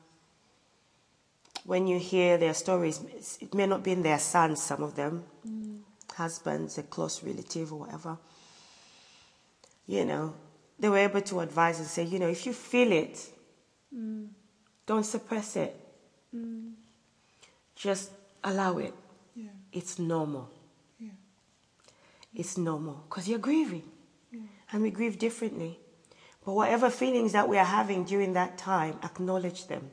when 1.65 1.87
you 1.87 1.99
hear 1.99 2.39
their 2.39 2.55
stories, 2.55 3.01
it 3.41 3.55
may 3.55 3.67
not 3.67 3.83
be 3.83 3.93
in 3.93 4.03
their 4.03 4.19
sons, 4.19 4.63
some 4.63 4.83
of 4.83 4.95
them, 4.97 5.25
mm. 5.47 5.81
husbands, 6.15 6.79
a 6.79 6.83
close 6.83 7.23
relative, 7.23 7.73
or 7.73 7.81
whatever. 7.81 8.19
You 9.87 10.05
know, 10.05 10.35
they 10.79 10.89
were 10.89 10.99
able 10.99 11.21
to 11.23 11.41
advise 11.41 11.79
and 11.79 11.87
say, 11.87 12.05
you 12.05 12.19
know, 12.19 12.29
if 12.29 12.47
you 12.47 12.53
feel 12.53 12.91
it, 12.93 13.31
mm. 13.95 14.29
don't 14.87 15.05
suppress 15.05 15.57
it. 15.57 15.77
Mm. 16.35 16.73
Just 17.77 18.11
allow 18.43 18.79
it. 18.79 18.95
Yeah, 19.35 19.49
It's 19.73 19.99
normal. 19.99 20.51
yeah, 20.99 21.11
It's 22.35 22.59
normal 22.59 23.05
because 23.09 23.29
you're 23.29 23.39
grieving. 23.39 23.85
And 24.73 24.83
we 24.83 24.91
grieve 24.91 25.19
differently. 25.19 25.79
But 26.45 26.53
whatever 26.53 26.91
feelings 26.91 27.33
that 27.33 27.49
we 27.49 27.57
are 27.57 27.65
having 27.65 28.05
during 28.05 28.33
that 28.33 28.59
time, 28.59 28.99
acknowledge 29.05 29.67
them 29.67 29.91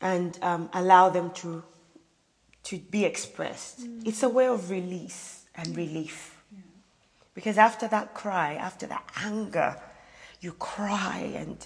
and 0.00 0.38
um, 0.42 0.68
allow 0.72 1.10
them 1.10 1.30
to, 1.30 1.62
to 2.64 2.78
be 2.78 3.04
expressed. 3.04 3.80
Mm. 3.80 4.06
It's 4.06 4.22
a 4.22 4.28
way 4.28 4.46
of 4.46 4.70
release 4.70 5.44
and 5.54 5.68
mm. 5.68 5.76
relief. 5.76 6.36
Because 7.34 7.58
after 7.58 7.86
that 7.88 8.12
cry, 8.12 8.54
after 8.54 8.86
that 8.88 9.08
anger, 9.16 9.76
you 10.40 10.52
cry 10.52 11.30
and 11.36 11.64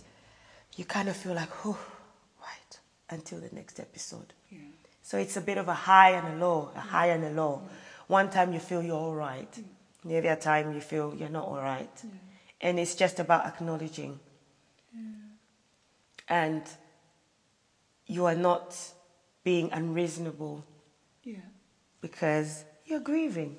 you 0.77 0.85
kind 0.85 1.09
of 1.09 1.17
feel 1.17 1.35
like, 1.35 1.49
oh, 1.65 1.79
right, 2.41 2.79
until 3.09 3.41
the 3.41 3.49
next 3.55 3.81
episode. 3.81 4.35
yeah, 4.51 4.59
So 5.03 5.17
it's 5.17 5.37
a 5.37 5.41
bit 5.41 5.57
of 5.57 5.69
a 5.69 5.75
high 5.75 6.11
and 6.11 6.35
a 6.35 6.45
low, 6.45 6.71
a 6.75 6.79
mm. 6.79 6.83
high 6.83 7.07
and 7.07 7.25
a 7.25 7.31
low. 7.31 7.63
One 8.07 8.29
time 8.29 8.53
you 8.53 8.61
feel 8.61 8.83
you're 8.83 8.97
all 8.97 9.15
right, 9.15 9.49
the 10.05 10.19
other 10.19 10.37
time 10.37 10.75
you 10.75 10.81
feel 10.83 11.15
you're 11.17 11.31
not 11.31 11.47
all 11.47 11.63
right. 11.63 12.03
And 12.65 12.81
it's 12.81 12.95
just 12.95 13.21
about 13.21 13.45
acknowledging. 13.45 14.19
And 16.27 16.63
you 18.07 18.25
are 18.25 18.35
not 18.35 18.75
being 19.45 19.71
unreasonable 19.71 20.65
yeah, 21.23 21.37
because 22.01 22.65
you're 22.87 23.01
grieving. 23.01 23.57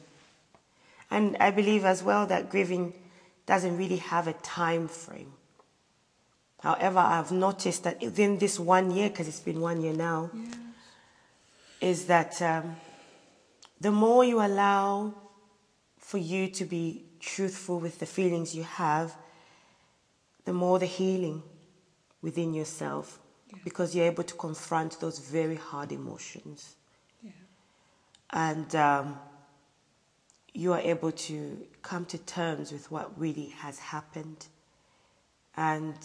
And 1.12 1.38
I 1.40 1.52
believe 1.52 1.86
as 1.86 2.02
well 2.02 2.26
that 2.26 2.50
grieving 2.50 2.94
doesn't 3.46 3.78
really 3.78 3.98
have 3.98 4.28
a 4.28 4.34
time 4.34 4.88
frame. 4.88 5.34
However, 6.62 6.98
I've 6.98 7.32
noticed 7.32 7.84
that 7.84 8.02
within 8.02 8.40
this 8.40 8.60
one 8.60 8.90
year, 8.90 9.10
because 9.10 9.28
it's 9.28 9.40
been 9.40 9.62
one 9.62 9.82
year 9.82 9.94
now, 9.94 10.32
yeah, 10.34 10.46
is 11.80 12.06
that 12.08 12.42
um, 12.42 12.76
the 13.80 13.92
more 13.92 14.24
you 14.24 14.42
allow 14.42 15.14
for 16.00 16.18
you 16.18 16.48
to 16.48 16.66
be 16.66 17.04
truthful 17.26 17.80
with 17.80 18.00
the 18.00 18.06
feelings 18.06 18.56
you 18.56 18.64
have, 18.64 19.16
the 20.46 20.54
more 20.54 20.78
the 20.80 20.86
healing 20.86 21.42
within 22.22 22.54
yourself, 22.54 23.20
because 23.64 23.96
you're 23.96 24.06
able 24.06 24.24
to 24.24 24.36
confront 24.36 25.00
those 25.00 25.20
very 25.20 25.56
hard 25.56 25.92
emotions. 25.92 26.76
yeah, 27.24 27.32
And 28.32 28.76
um, 28.76 29.20
you 30.54 30.72
are 30.74 30.80
able 30.80 31.12
to 31.12 31.68
come 31.82 32.06
to 32.06 32.18
terms 32.18 32.72
with 32.72 32.92
what 32.92 33.20
really 33.20 33.48
has 33.58 33.80
happened 33.80 34.48
and 35.58 35.96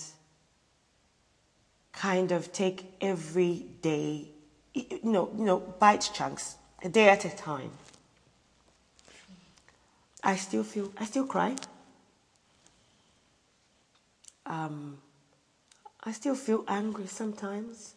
kind 1.93 2.33
of 2.33 2.53
take 2.53 2.85
every 3.01 3.67
day, 3.83 4.29
you 4.75 5.01
know, 5.03 5.31
you 5.37 5.45
know, 5.45 5.59
bite 5.59 6.11
chunks, 6.15 6.57
a 6.83 6.89
day 6.89 7.09
at 7.09 7.25
a 7.25 7.31
time. 7.37 7.71
I 10.23 10.37
still 10.37 10.65
feel, 10.65 10.93
I 10.99 11.05
still 11.05 11.27
cry. 11.27 11.57
Um, 14.47 14.99
I 16.03 16.13
still 16.13 16.35
feel 16.35 16.65
angry 16.69 17.07
sometimes. 17.07 17.95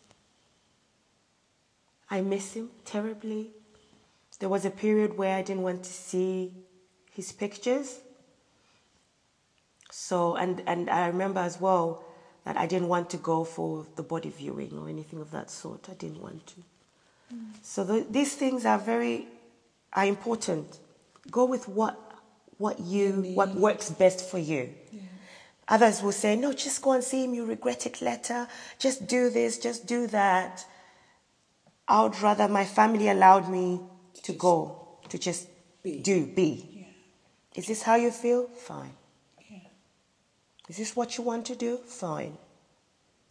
I 2.09 2.21
miss 2.21 2.53
him 2.53 2.69
terribly. 2.85 3.51
There 4.39 4.49
was 4.49 4.65
a 4.65 4.69
period 4.69 5.17
where 5.17 5.37
I 5.37 5.41
didn't 5.41 5.63
want 5.63 5.83
to 5.83 5.93
see 5.93 6.53
his 7.11 7.31
pictures. 7.31 7.99
So, 9.91 10.35
and, 10.35 10.61
and 10.65 10.89
I 10.89 11.07
remember 11.07 11.39
as 11.39 11.59
well 11.59 12.03
that 12.45 12.57
I 12.57 12.65
didn't 12.65 12.87
want 12.87 13.09
to 13.11 13.17
go 13.17 13.43
for 13.43 13.85
the 13.95 14.03
body 14.03 14.29
viewing 14.29 14.77
or 14.77 14.89
anything 14.89 15.21
of 15.21 15.31
that 15.31 15.49
sort. 15.49 15.89
I 15.89 15.93
didn't 15.93 16.21
want 16.21 16.45
to. 16.47 16.55
So 17.61 17.83
the, 17.83 18.05
these 18.09 18.35
things 18.35 18.65
are 18.65 18.77
very 18.77 19.27
are 19.93 20.05
important. 20.05 20.79
Go 21.31 21.45
with 21.45 21.67
what 21.67 22.12
what 22.63 22.79
you 22.79 23.07
what 23.39 23.53
works 23.55 23.89
best 23.89 24.19
for 24.31 24.39
you. 24.39 24.63
Others 25.67 26.01
will 26.03 26.17
say, 26.23 26.35
no, 26.35 26.51
just 26.53 26.81
go 26.81 26.91
and 26.91 27.03
see 27.03 27.23
him. 27.23 27.33
You 27.33 27.45
regret 27.45 27.85
it 27.85 28.01
later. 28.01 28.47
Just 28.79 29.07
do 29.07 29.29
this. 29.29 29.57
Just 29.57 29.85
do 29.85 30.07
that. 30.07 30.65
I 31.87 32.03
would 32.03 32.19
rather 32.21 32.47
my 32.47 32.65
family 32.65 33.07
allowed 33.09 33.49
me 33.49 33.81
to 34.23 34.33
go, 34.33 34.87
to 35.09 35.17
just 35.17 35.47
be. 35.83 35.99
do, 35.99 36.25
be. 36.25 36.49
Yeah. 36.73 37.59
Is 37.59 37.67
this 37.67 37.81
how 37.83 37.95
you 37.95 38.11
feel? 38.11 38.47
Fine. 38.47 38.95
Yeah. 39.49 39.67
Is 40.69 40.77
this 40.77 40.95
what 40.95 41.17
you 41.17 41.23
want 41.23 41.45
to 41.47 41.55
do? 41.55 41.77
Fine. 41.77 42.37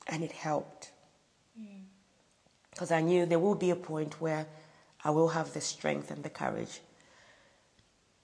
And 0.06 0.22
it 0.22 0.32
helped. 0.32 0.90
Because 2.70 2.90
I 2.90 3.00
knew 3.02 3.26
there 3.26 3.38
will 3.38 3.60
be 3.66 3.70
a 3.70 3.76
point 3.76 4.20
where 4.20 4.46
I 5.04 5.10
will 5.10 5.28
have 5.28 5.52
the 5.52 5.60
strength 5.60 6.10
and 6.10 6.22
the 6.22 6.30
courage 6.30 6.80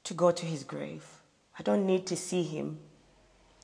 to 0.04 0.14
go 0.14 0.30
to 0.30 0.46
his 0.46 0.64
grave. 0.64 1.04
I 1.58 1.62
don't 1.62 1.86
need 1.86 2.06
to 2.06 2.16
see 2.16 2.42
him. 2.42 2.78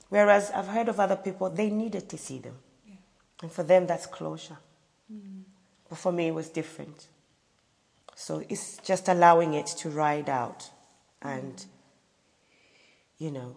Whereas 0.09 0.51
I've 0.51 0.68
heard 0.68 0.88
of 0.88 1.01
other 1.01 1.16
people, 1.16 1.51
they 1.51 1.70
needed 1.70 2.09
to 2.11 2.18
see 2.18 2.38
them. 2.38 2.57
Yeah. 2.87 2.94
And 3.42 3.53
for 3.53 3.62
them, 3.62 3.87
that's 3.87 4.07
closure. 4.07 4.59
But 5.88 5.99
for 5.99 6.12
me, 6.12 6.29
it 6.29 6.35
was 6.35 6.49
different. 6.49 7.09
So 8.16 8.42
it's 8.49 8.79
just 8.79 9.09
allowing 9.09 9.55
it 9.55 9.66
to 9.66 9.90
ride 9.90 10.29
out 10.29 10.70
and, 11.23 11.64
you 13.18 13.31
know, 13.31 13.57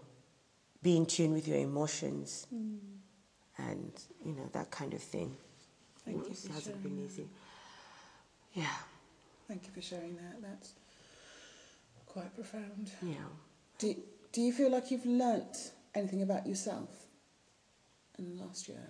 be 0.84 0.98
in 0.98 1.06
tune 1.06 1.34
with 1.34 1.48
your 1.48 1.58
emotions 1.58 2.48
mm. 2.54 2.78
and, 3.58 3.92
you 4.26 4.34
know, 4.34 4.50
that 4.54 4.72
kind 4.72 4.94
of 4.94 5.02
thing. 5.02 5.36
Thank 6.06 6.26
you 6.26 6.32
It 6.32 6.52
hasn't 6.54 6.84
been 6.84 6.98
that. 6.98 7.04
easy. 7.04 7.28
Yeah, 8.54 8.66
Thank 9.48 9.66
you 9.66 9.72
for 9.72 9.82
sharing 9.82 10.16
that. 10.18 10.42
That's 10.42 10.74
quite 12.18 12.34
profound. 12.36 12.92
yeah. 13.02 13.30
Do, 13.78 13.96
do 14.32 14.42
you 14.42 14.52
feel 14.52 14.72
like 14.72 14.90
you've 14.92 15.06
learnt 15.06 15.72
anything 15.94 16.22
about 16.24 16.48
yourself 16.48 16.90
in 18.18 18.26
the 18.36 18.44
last 18.44 18.68
year? 18.68 18.88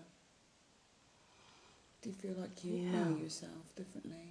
Do 2.02 2.10
you 2.10 2.16
feel 2.16 2.36
like 2.44 2.64
you 2.64 2.74
Yeah. 2.78 2.92
know 2.92 3.18
yourself 3.18 3.76
differently? 3.76 4.26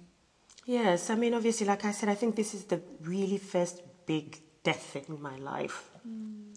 Yes, 0.65 1.09
I 1.09 1.15
mean, 1.15 1.33
obviously, 1.33 1.67
like 1.67 1.85
I 1.85 1.91
said, 1.91 2.09
I 2.09 2.15
think 2.15 2.35
this 2.35 2.53
is 2.53 2.65
the 2.65 2.81
really 3.01 3.37
first 3.37 3.81
big 4.05 4.41
death 4.63 4.95
in 4.95 5.21
my 5.21 5.37
life. 5.37 5.91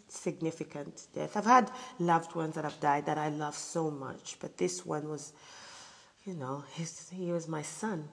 Significant 0.08 1.06
death. 1.14 1.36
I've 1.36 1.44
had 1.44 1.70
loved 1.98 2.34
ones 2.34 2.54
that 2.54 2.64
have 2.64 2.80
died 2.80 3.04
that 3.06 3.18
I 3.18 3.28
love 3.28 3.54
so 3.56 3.90
much, 3.90 4.36
but 4.40 4.56
this 4.56 4.84
one 4.86 5.08
was, 5.08 5.32
you 6.24 6.34
know, 6.34 6.64
his, 6.72 7.10
he 7.10 7.30
was 7.32 7.46
my 7.46 7.62
son. 7.62 8.08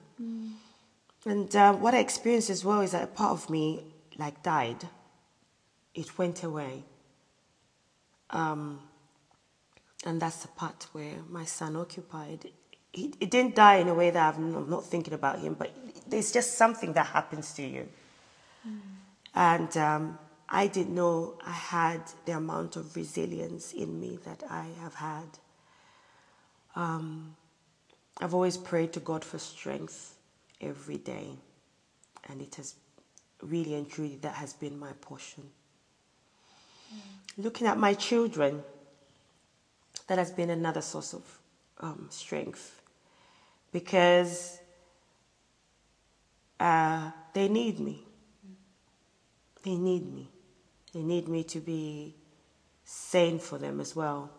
And 1.26 1.54
uh, 1.56 1.72
what 1.72 1.94
I 1.94 1.98
experienced 1.98 2.50
as 2.50 2.64
well 2.64 2.80
is 2.80 2.92
that 2.92 3.02
a 3.02 3.08
part 3.08 3.32
of 3.32 3.50
me, 3.50 3.82
like, 4.18 4.42
died. 4.42 4.88
It 5.94 6.18
went 6.18 6.42
away. 6.42 6.84
Um, 8.30 8.80
and 10.04 10.20
that's 10.20 10.42
the 10.42 10.48
part 10.48 10.86
where 10.92 11.14
my 11.28 11.44
son 11.44 11.76
occupied. 11.76 12.50
He, 12.92 13.14
it 13.20 13.30
didn't 13.30 13.54
die 13.54 13.76
in 13.76 13.88
a 13.88 13.94
way 13.94 14.10
that 14.10 14.34
I'm, 14.34 14.54
I'm 14.54 14.70
not 14.70 14.84
thinking 14.84 15.14
about 15.14 15.38
him, 15.38 15.54
but 15.54 15.74
there's 16.06 16.32
just 16.32 16.54
something 16.54 16.92
that 16.94 17.06
happens 17.06 17.52
to 17.54 17.62
you. 17.62 17.88
And 19.34 19.76
um, 19.76 20.18
I 20.48 20.66
didn't 20.66 20.94
know 20.94 21.34
I 21.44 21.52
had 21.52 22.02
the 22.24 22.32
amount 22.32 22.76
of 22.76 22.96
resilience 22.96 23.72
in 23.72 24.00
me 24.00 24.18
that 24.24 24.42
I 24.50 24.66
have 24.80 24.94
had. 24.94 25.28
Um, 26.74 27.36
I've 28.20 28.34
always 28.34 28.56
prayed 28.56 28.92
to 28.94 29.00
God 29.00 29.24
for 29.24 29.38
strength 29.38 30.16
every 30.60 30.98
day, 30.98 31.36
and 32.28 32.40
it 32.40 32.54
has 32.56 32.74
really 33.42 33.74
and 33.74 33.88
truly 33.88 34.16
that 34.22 34.34
has 34.34 34.52
been 34.52 34.78
my 34.78 34.92
portion. 35.00 35.44
Looking 37.36 37.66
at 37.66 37.78
my 37.78 37.94
children, 37.94 38.62
that 40.08 40.18
has 40.18 40.30
been 40.30 40.50
another 40.50 40.80
source 40.80 41.12
of 41.12 41.22
um, 41.80 42.06
strength 42.10 42.80
because 43.72 44.58
uh, 46.58 47.10
they 47.32 47.48
need 47.48 47.78
me. 47.78 48.02
They 49.62 49.76
need 49.76 50.12
me. 50.12 50.28
They 50.92 51.02
need 51.02 51.28
me 51.28 51.44
to 51.44 51.60
be 51.60 52.14
sane 52.84 53.38
for 53.38 53.58
them 53.58 53.80
as 53.80 53.94
well. 53.94 54.30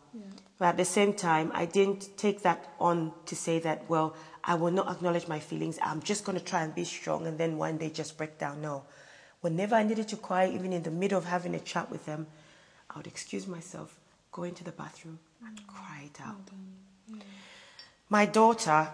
But 0.58 0.66
at 0.66 0.78
the 0.78 0.86
same 0.86 1.14
time, 1.14 1.52
I 1.54 1.66
didn't 1.66 2.18
take 2.18 2.42
that 2.44 2.74
on 2.80 3.14
to 3.28 3.36
say 3.36 3.60
that, 3.60 3.90
well, 3.90 4.16
I 4.44 4.56
will 4.56 4.72
not 4.72 4.92
acknowledge 4.92 5.28
my 5.28 5.40
feelings. 5.40 5.80
I'm 5.82 6.02
just 6.02 6.26
going 6.26 6.38
to 6.38 6.44
try 6.44 6.64
and 6.64 6.76
be 6.76 6.84
strong 6.84 7.28
and 7.28 7.38
then 7.38 7.58
one 7.58 7.78
day 7.78 7.90
just 7.90 8.18
break 8.18 8.38
down. 8.38 8.62
No. 8.62 8.84
Whenever 9.42 9.76
I 9.76 9.84
needed 9.84 10.08
to 10.10 10.18
cry, 10.18 10.50
even 10.50 10.74
in 10.74 10.84
the 10.84 10.92
middle 10.92 11.18
of 11.18 11.26
having 11.26 11.56
a 11.56 11.60
chat 11.60 11.90
with 11.90 12.06
them, 12.06 12.28
I 12.90 12.98
would 12.98 13.08
excuse 13.08 13.48
myself, 13.48 14.00
go 14.32 14.44
into 14.44 14.64
the 14.64 14.72
bathroom, 14.72 15.20
and 15.46 15.66
cry 15.68 16.04
it 16.06 16.20
out. 16.22 16.50
My 18.10 18.26
daughter 18.26 18.90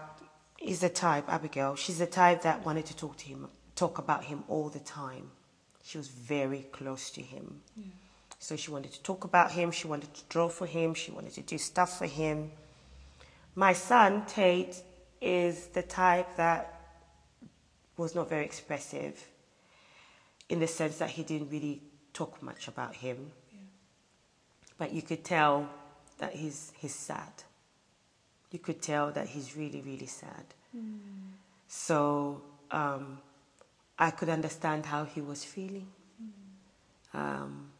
is 0.61 0.81
the 0.81 0.89
type, 0.89 1.25
Abigail, 1.29 1.75
she's 1.75 1.99
the 1.99 2.05
type 2.05 2.41
that 2.43 2.65
wanted 2.65 2.85
to 2.87 2.95
talk 2.95 3.17
to 3.17 3.25
him, 3.25 3.47
talk 3.75 3.97
about 3.97 4.25
him 4.25 4.43
all 4.47 4.69
the 4.69 4.79
time. 4.79 5.31
She 5.83 5.97
was 5.97 6.09
very 6.09 6.67
close 6.71 7.09
to 7.11 7.21
him. 7.21 7.61
So 8.39 8.55
she 8.55 8.71
wanted 8.71 8.91
to 8.93 9.01
talk 9.01 9.23
about 9.23 9.51
him, 9.51 9.71
she 9.71 9.87
wanted 9.87 10.13
to 10.13 10.21
draw 10.29 10.49
for 10.49 10.67
him, 10.67 10.93
she 10.93 11.11
wanted 11.11 11.33
to 11.33 11.41
do 11.41 11.57
stuff 11.57 11.97
for 11.97 12.05
him. 12.05 12.51
My 13.55 13.73
son, 13.73 14.25
Tate, 14.25 14.83
is 15.21 15.67
the 15.67 15.81
type 15.81 16.35
that 16.35 16.81
was 17.97 18.13
not 18.13 18.29
very 18.29 18.45
expressive 18.45 19.25
in 20.49 20.59
the 20.59 20.67
sense 20.67 20.97
that 20.97 21.09
he 21.11 21.23
didn't 21.23 21.49
really 21.49 21.81
talk 22.13 22.43
much 22.43 22.67
about 22.67 22.95
him. 22.95 23.31
But 24.77 24.91
you 24.93 25.01
could 25.01 25.23
tell 25.23 25.69
that 26.17 26.33
he's, 26.33 26.73
he's 26.77 26.93
sad. 26.93 27.31
You 28.51 28.59
could 28.59 28.81
tell 28.81 29.11
that 29.11 29.27
he's 29.27 29.55
really, 29.55 29.81
really 29.81 30.05
sad. 30.05 30.45
So 31.67 32.41
um, 32.71 33.19
I 33.97 34.11
could 34.11 34.29
understand 34.29 34.85
how 34.85 35.05
he 35.05 35.21
was 35.21 35.43
feeling. 35.43 35.87
Um, 37.13 37.71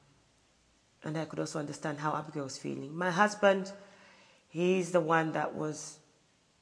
and 1.06 1.18
I 1.18 1.26
could 1.26 1.40
also 1.40 1.60
understand 1.60 2.00
how 2.00 2.16
Abigail 2.16 2.44
was 2.44 2.58
feeling. 2.58 2.98
My 2.98 3.12
husband, 3.12 3.72
he's 4.50 4.92
the 4.92 5.00
one 5.00 5.32
that 5.34 5.56
was, 5.56 6.00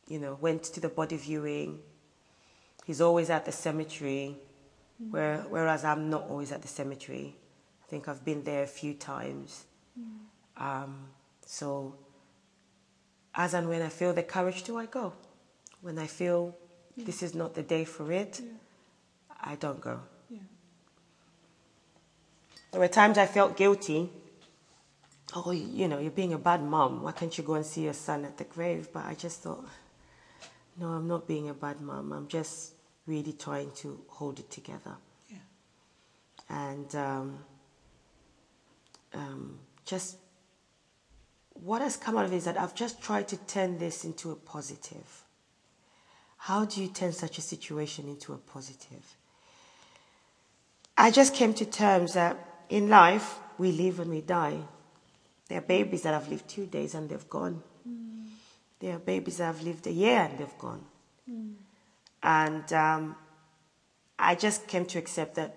you 0.07 0.19
know, 0.19 0.37
went 0.41 0.63
to 0.63 0.81
the 0.81 0.89
body 0.89 1.15
viewing. 1.17 1.79
He's 2.85 2.99
always 2.99 3.29
at 3.29 3.45
the 3.45 3.53
cemetery, 3.53 4.35
where, 5.09 5.45
whereas 5.49 5.85
I'm 5.85 6.09
not 6.09 6.29
always 6.29 6.51
at 6.51 6.61
the 6.61 6.67
cemetery. 6.67 7.35
I 7.81 7.87
think 7.87 8.09
I've 8.09 8.25
been 8.25 8.43
there 8.43 8.63
a 8.63 8.67
few 8.67 8.93
times. 8.93 9.65
Um, 10.57 11.07
so, 11.45 11.95
as 13.33 13.53
and 13.53 13.69
when 13.69 13.81
I 13.81 13.89
feel 13.89 14.13
the 14.13 14.23
courage 14.23 14.63
to, 14.63 14.77
I 14.77 14.85
go. 14.85 15.13
When 15.81 15.97
I 15.97 16.07
feel 16.07 16.55
this 16.97 17.23
is 17.23 17.33
not 17.33 17.55
the 17.55 17.63
day 17.63 17.85
for 17.85 18.11
it, 18.11 18.41
I 19.41 19.55
don't 19.55 19.79
go. 19.79 20.01
Yeah. 20.29 20.39
There 22.71 22.81
were 22.81 22.87
times 22.87 23.17
I 23.17 23.25
felt 23.25 23.55
guilty. 23.57 24.09
Oh, 25.35 25.51
you 25.51 25.87
know, 25.87 25.99
you're 25.99 26.11
being 26.11 26.33
a 26.33 26.37
bad 26.37 26.63
mom. 26.63 27.01
Why 27.03 27.11
can't 27.11 27.35
you 27.37 27.43
go 27.43 27.55
and 27.55 27.65
see 27.65 27.83
your 27.83 27.93
son 27.93 28.23
at 28.25 28.37
the 28.37 28.43
grave? 28.43 28.89
But 28.93 29.05
I 29.05 29.15
just 29.15 29.41
thought, 29.41 29.65
no, 30.77 30.87
I'm 30.87 31.07
not 31.07 31.27
being 31.27 31.49
a 31.49 31.53
bad 31.53 31.81
mom. 31.81 32.13
I'm 32.13 32.27
just 32.27 32.73
really 33.07 33.33
trying 33.33 33.71
to 33.77 33.99
hold 34.07 34.39
it 34.39 34.51
together. 34.51 34.95
Yeah. 35.29 35.37
And 36.49 36.95
um, 36.95 37.39
um, 39.13 39.59
just 39.85 40.17
what 41.53 41.81
has 41.81 41.97
come 41.97 42.17
out 42.17 42.25
of 42.25 42.33
it 42.33 42.37
is 42.37 42.45
that 42.45 42.59
I've 42.59 42.75
just 42.75 43.01
tried 43.01 43.27
to 43.29 43.37
turn 43.37 43.77
this 43.77 44.05
into 44.05 44.31
a 44.31 44.35
positive. 44.35 45.23
How 46.37 46.65
do 46.65 46.81
you 46.81 46.89
turn 46.89 47.13
such 47.13 47.37
a 47.37 47.41
situation 47.41 48.07
into 48.07 48.33
a 48.33 48.37
positive? 48.37 49.15
I 50.97 51.09
just 51.09 51.33
came 51.33 51.53
to 51.55 51.65
terms 51.65 52.13
that 52.13 52.65
in 52.69 52.89
life, 52.89 53.39
we 53.57 53.71
live 53.71 53.99
and 53.99 54.09
we 54.09 54.21
die. 54.21 54.59
There 55.47 55.57
are 55.57 55.61
babies 55.61 56.03
that 56.03 56.13
have 56.13 56.29
lived 56.29 56.47
two 56.47 56.65
days 56.65 56.95
and 56.95 57.09
they've 57.09 57.29
gone. 57.29 57.61
There 58.79 58.95
are 58.95 58.99
babies 58.99 59.37
that 59.37 59.45
have 59.45 59.61
lived 59.61 59.87
a 59.87 59.91
year 59.91 60.19
and 60.21 60.37
they've 60.37 60.57
gone. 60.57 60.85
And 62.21 62.73
um, 62.73 63.15
I 64.17 64.35
just 64.35 64.67
came 64.67 64.85
to 64.85 64.99
accept 64.99 65.35
that 65.35 65.55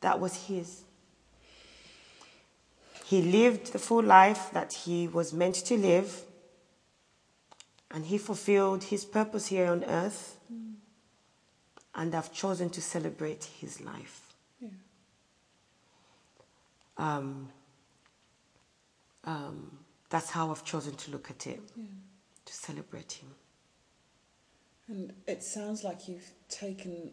that 0.00 0.18
was 0.20 0.46
his. 0.46 0.82
He 3.04 3.22
lived 3.22 3.72
the 3.72 3.78
full 3.78 4.02
life 4.02 4.50
that 4.52 4.72
he 4.72 5.06
was 5.06 5.32
meant 5.32 5.56
to 5.66 5.76
live, 5.76 6.22
and 7.90 8.06
he 8.06 8.18
fulfilled 8.18 8.84
his 8.84 9.04
purpose 9.04 9.46
here 9.48 9.66
on 9.66 9.84
earth. 9.84 10.38
And 11.94 12.14
I've 12.14 12.32
chosen 12.32 12.70
to 12.70 12.80
celebrate 12.80 13.44
his 13.44 13.80
life. 13.82 14.34
Yeah. 14.60 14.70
Um, 16.96 17.50
um, 19.24 19.78
that's 20.10 20.30
how 20.30 20.50
I've 20.50 20.64
chosen 20.64 20.94
to 20.94 21.10
look 21.10 21.30
at 21.30 21.46
it, 21.46 21.60
Yeah. 21.76 21.84
to 22.44 22.52
celebrate 22.52 23.12
him. 23.12 23.34
And 24.88 25.12
it 25.26 25.42
sounds 25.42 25.84
like 25.84 26.08
you've 26.08 26.30
taken 26.48 27.12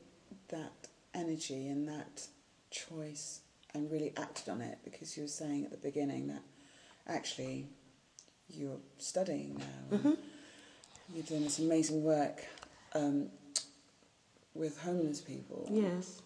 that 0.49 0.73
energy 1.13 1.67
and 1.67 1.87
that 1.87 2.27
choice 2.71 3.41
and 3.73 3.89
really 3.91 4.11
acted 4.17 4.49
on 4.49 4.61
it 4.61 4.79
because 4.83 5.15
you 5.15 5.23
were 5.23 5.29
saying 5.29 5.65
at 5.65 5.71
the 5.71 5.77
beginning 5.77 6.27
that 6.27 6.41
actually 7.07 7.67
you're 8.49 8.79
studying 8.97 9.57
now. 9.57 9.97
and 10.03 10.17
You're 11.13 11.23
doing 11.23 11.43
this 11.43 11.59
amazing 11.59 12.03
work 12.03 12.45
um, 12.93 13.29
with 14.53 14.79
homeless 14.81 15.21
people. 15.21 15.67
Yes. 15.71 16.21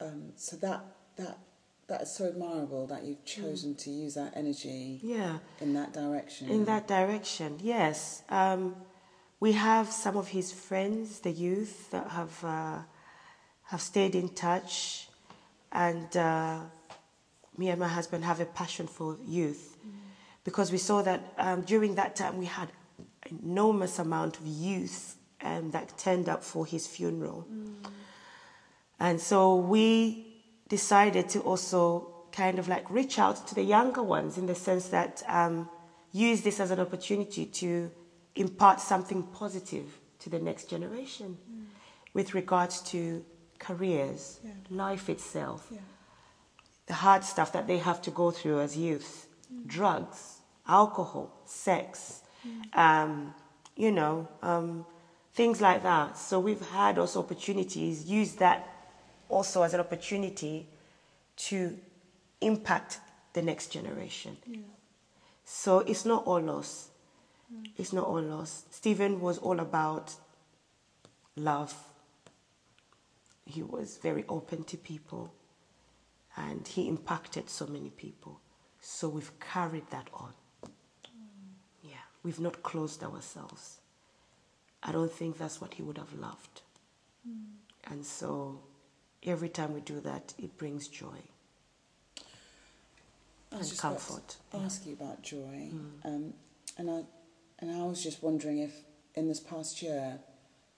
Um, 0.00 0.32
so 0.36 0.56
that 0.56 0.84
that 1.16 1.38
that 1.88 2.02
is 2.02 2.12
so 2.14 2.26
admirable 2.28 2.86
that 2.86 3.04
you've 3.04 3.24
chosen 3.24 3.74
to 3.76 3.90
use 3.90 4.14
that 4.14 4.32
energy 4.36 5.00
Yeah. 5.02 5.38
in 5.60 5.74
that 5.74 5.92
direction. 5.92 6.48
In 6.48 6.64
that 6.64 6.86
direction, 6.88 7.58
yes. 7.62 8.22
Um, 8.28 8.76
we 9.40 9.52
have 9.52 9.90
some 9.92 10.16
of 10.16 10.28
his 10.28 10.52
friends, 10.52 11.20
the 11.20 11.30
youth, 11.30 11.90
that 11.90 12.08
have 12.10 12.42
uh, 12.44 12.78
have 13.64 13.80
stayed 13.80 14.14
in 14.14 14.28
touch, 14.30 15.08
and 15.72 16.16
uh, 16.16 16.60
me 17.58 17.68
and 17.68 17.80
my 17.80 17.88
husband 17.88 18.24
have 18.24 18.40
a 18.40 18.46
passion 18.46 18.86
for 18.86 19.16
youth 19.26 19.76
because 20.44 20.70
we 20.70 20.78
saw 20.78 21.02
that 21.02 21.20
um, 21.38 21.62
during 21.62 21.94
that 21.94 22.14
time 22.16 22.36
we 22.38 22.44
had 22.46 22.68
enormous 23.42 23.98
amount 23.98 24.38
of 24.38 24.46
youth 24.46 25.16
um, 25.42 25.70
that 25.72 25.96
turned 25.98 26.28
up 26.28 26.42
for 26.42 26.64
his 26.66 26.86
funeral, 26.86 27.46
and 29.00 29.20
so 29.20 29.56
we 29.56 30.33
decided 30.78 31.28
to 31.34 31.38
also 31.50 31.80
kind 32.32 32.58
of 32.58 32.66
like 32.74 32.86
reach 32.90 33.16
out 33.24 33.36
to 33.48 33.52
the 33.54 33.62
younger 33.76 34.02
ones 34.16 34.32
in 34.40 34.46
the 34.46 34.54
sense 34.68 34.88
that 34.88 35.22
um, 35.40 35.68
use 36.28 36.40
this 36.46 36.58
as 36.64 36.70
an 36.76 36.80
opportunity 36.86 37.44
to 37.46 37.70
impart 38.34 38.80
something 38.80 39.22
positive 39.40 39.86
to 40.22 40.26
the 40.34 40.40
next 40.48 40.64
generation 40.74 41.28
with 42.16 42.28
regards 42.40 42.76
to 42.92 43.00
careers, 43.66 44.22
Yeah. 44.42 44.50
life 44.86 45.06
itself, 45.14 45.60
Yeah. 45.70 45.78
the 46.90 46.94
hard 47.06 47.22
stuff 47.32 47.50
that 47.52 47.66
they 47.70 47.78
have 47.78 48.00
to 48.06 48.10
go 48.10 48.26
through 48.32 48.58
as 48.66 48.76
youth, 48.76 49.10
drugs, 49.76 50.18
alcohol, 50.66 51.26
sex, 51.44 52.22
um, 52.86 53.32
you 53.84 53.90
know, 53.98 54.26
um, 54.42 54.84
things 55.38 55.60
like 55.60 55.82
that. 55.82 56.16
So 56.28 56.34
we've 56.40 56.66
had 56.70 56.96
those 56.96 57.14
opportunities, 57.22 57.94
use 58.20 58.32
that 58.44 58.58
also 59.34 59.62
as 59.62 59.74
an 59.74 59.80
opportunity 59.80 60.66
to 61.36 61.76
impact 62.40 63.00
the 63.32 63.42
next 63.42 63.66
generation. 63.72 64.36
So 65.44 65.80
it's 65.80 66.04
not 66.04 66.24
all 66.24 66.40
loss. 66.40 66.88
Mm. 67.52 67.70
It's 67.76 67.92
not 67.92 68.06
all 68.06 68.22
loss. 68.22 68.64
Stephen 68.70 69.20
was 69.20 69.38
all 69.38 69.58
about 69.58 70.14
love. 71.36 71.74
He 73.44 73.62
was 73.62 73.98
very 73.98 74.24
open 74.28 74.62
to 74.64 74.76
people 74.76 75.34
and 76.36 76.66
he 76.66 76.88
impacted 76.88 77.50
so 77.50 77.66
many 77.66 77.90
people. 77.90 78.40
So 78.80 79.08
we've 79.08 79.32
carried 79.40 79.90
that 79.90 80.08
on. 80.14 80.32
Mm. 80.64 80.70
Yeah, 81.82 82.06
we've 82.22 82.40
not 82.40 82.62
closed 82.62 83.02
ourselves. 83.02 83.80
I 84.82 84.92
don't 84.92 85.12
think 85.12 85.38
that's 85.38 85.60
what 85.60 85.74
he 85.74 85.82
would 85.82 85.98
have 85.98 86.14
loved. 86.14 86.62
Mm. 87.28 87.90
And 87.90 88.06
so 88.06 88.60
every 89.24 89.48
time 89.48 89.74
we 89.74 89.80
do 89.80 90.00
that, 90.00 90.34
it 90.38 90.56
brings 90.58 90.88
joy. 90.88 91.18
And 93.50 93.60
just 93.60 93.78
about 93.78 93.98
to 93.98 94.06
comfort, 94.06 94.36
yeah. 94.52 94.60
Mm. 94.60 94.64
Ask 94.64 94.86
you 94.86 94.92
about 94.94 95.22
joy, 95.22 95.70
um, 96.04 96.34
and 96.76 96.90
I 96.90 97.02
and 97.60 97.70
I 97.70 97.84
was 97.84 98.02
just 98.02 98.22
wondering 98.22 98.58
if 98.58 98.72
in 99.14 99.28
this 99.28 99.40
past 99.40 99.80
year, 99.80 100.18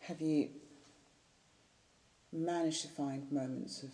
have 0.00 0.20
you 0.20 0.50
managed 2.32 2.82
to 2.82 2.88
find 2.88 3.30
moments 3.32 3.82
of 3.82 3.90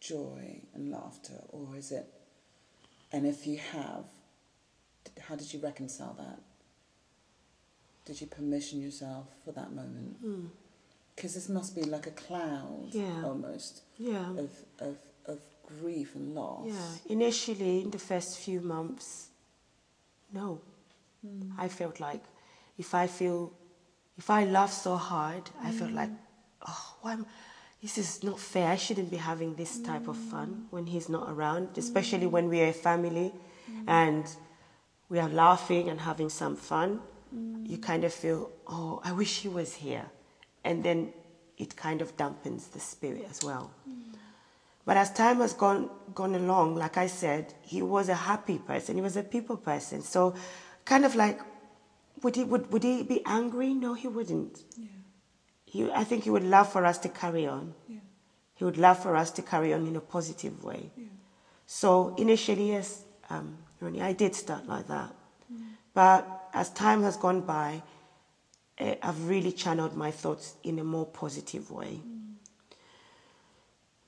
joy 0.00 0.60
and 0.74 0.90
laughter, 0.90 1.42
or 1.48 1.76
is 1.76 1.90
it? 1.90 2.06
And 3.10 3.26
if 3.26 3.46
you 3.46 3.58
have, 3.58 4.04
how 5.20 5.36
did 5.36 5.52
you 5.52 5.60
reconcile 5.60 6.14
that? 6.18 6.40
Did 8.04 8.20
you 8.20 8.26
permission 8.26 8.80
yourself 8.80 9.26
for 9.44 9.52
that 9.52 9.72
moment? 9.72 10.16
Because 11.14 11.34
this 11.34 11.48
must 11.48 11.74
be 11.74 11.82
like 11.82 12.06
a 12.06 12.10
cloud, 12.10 12.88
Hmm. 12.92 12.98
Yeah. 12.98 13.24
almost, 13.24 13.82
Yeah. 13.98 14.30
of, 14.30 14.50
of, 14.78 14.96
of 15.26 15.38
grief 15.66 16.14
and 16.14 16.34
loss. 16.34 16.66
Yeah, 16.66 17.12
initially 17.16 17.82
in 17.82 17.90
the 17.90 17.98
first 17.98 18.38
few 18.38 18.60
months, 18.60 19.28
no. 20.32 20.60
Hmm. 21.22 21.52
I 21.58 21.68
felt 21.68 22.00
like 22.00 22.22
if 22.78 22.94
I 22.94 23.06
feel, 23.06 23.52
if 24.16 24.30
I 24.30 24.44
laugh 24.44 24.72
so 24.72 24.96
hard, 24.96 25.50
I 25.62 25.70
felt 25.72 25.90
hmm. 25.90 25.96
like, 25.96 26.10
oh, 26.66 26.94
why 27.02 27.12
am, 27.12 27.26
this 27.82 27.98
is 27.98 28.22
not 28.22 28.38
fair. 28.38 28.68
I 28.68 28.76
shouldn't 28.76 29.10
be 29.10 29.18
having 29.18 29.54
this 29.54 29.78
type 29.80 30.08
of 30.08 30.16
fun 30.16 30.48
hmm. 30.48 30.62
when 30.70 30.86
he's 30.86 31.08
not 31.08 31.30
around, 31.30 31.76
especially 31.76 32.26
when 32.26 32.48
we 32.48 32.62
are 32.62 32.68
a 32.68 32.72
family 32.72 33.32
and 33.86 34.24
we 35.08 35.18
are 35.18 35.28
laughing 35.28 35.88
and 35.90 36.00
having 36.00 36.30
some 36.30 36.56
fun. 36.56 37.00
You 37.64 37.78
kind 37.78 38.04
of 38.04 38.12
feel, 38.12 38.50
oh, 38.66 39.00
I 39.02 39.12
wish 39.12 39.40
he 39.40 39.48
was 39.48 39.72
here. 39.74 40.04
And 40.64 40.82
then 40.84 41.12
it 41.58 41.76
kind 41.76 42.00
of 42.02 42.16
dampens 42.16 42.70
the 42.72 42.80
spirit 42.80 43.26
as 43.30 43.42
well. 43.44 43.70
But 44.84 44.96
as 44.96 45.12
time 45.12 45.38
has 45.38 45.52
gone 45.54 45.90
gone 46.14 46.34
along, 46.34 46.74
like 46.74 46.96
I 46.96 47.06
said, 47.06 47.54
he 47.62 47.82
was 47.82 48.08
a 48.08 48.14
happy 48.14 48.58
person. 48.58 48.96
He 48.96 49.02
was 49.02 49.16
a 49.16 49.22
people 49.22 49.56
person. 49.56 50.02
So, 50.02 50.34
kind 50.84 51.04
of 51.04 51.14
like, 51.14 51.40
would 52.22 52.34
he 52.36 52.44
would 52.44 52.72
would 52.72 52.82
he 52.82 53.02
be 53.04 53.22
angry? 53.24 53.74
No, 53.74 53.94
he 53.94 54.08
wouldn't. 54.08 54.64
Yeah. 54.76 54.86
He, 55.64 55.90
I 55.92 56.04
think 56.04 56.24
he 56.24 56.30
would 56.30 56.44
love 56.44 56.70
for 56.70 56.84
us 56.84 56.98
to 56.98 57.08
carry 57.08 57.46
on. 57.46 57.74
Yeah. 57.88 57.98
He 58.54 58.64
would 58.64 58.76
love 58.76 58.98
for 59.02 59.16
us 59.16 59.30
to 59.32 59.42
carry 59.42 59.72
on 59.72 59.86
in 59.86 59.96
a 59.96 60.00
positive 60.00 60.62
way. 60.64 60.90
So 61.66 62.14
initially, 62.18 62.68
yes, 62.72 63.04
um, 63.30 63.56
Ronnie, 63.80 64.02
I 64.02 64.12
did 64.12 64.34
start 64.34 64.66
like 64.68 64.88
that. 64.88 65.14
But 65.94 66.48
as 66.52 66.70
time 66.70 67.02
has 67.02 67.16
gone 67.16 67.40
by, 67.40 67.82
eh, 68.78 68.96
I've 69.02 69.28
really 69.28 69.52
channeled 69.52 69.96
my 69.96 70.10
thoughts 70.10 70.54
in 70.62 70.78
a 70.78 70.84
more 70.84 71.06
positive 71.06 71.70
way. 71.70 72.00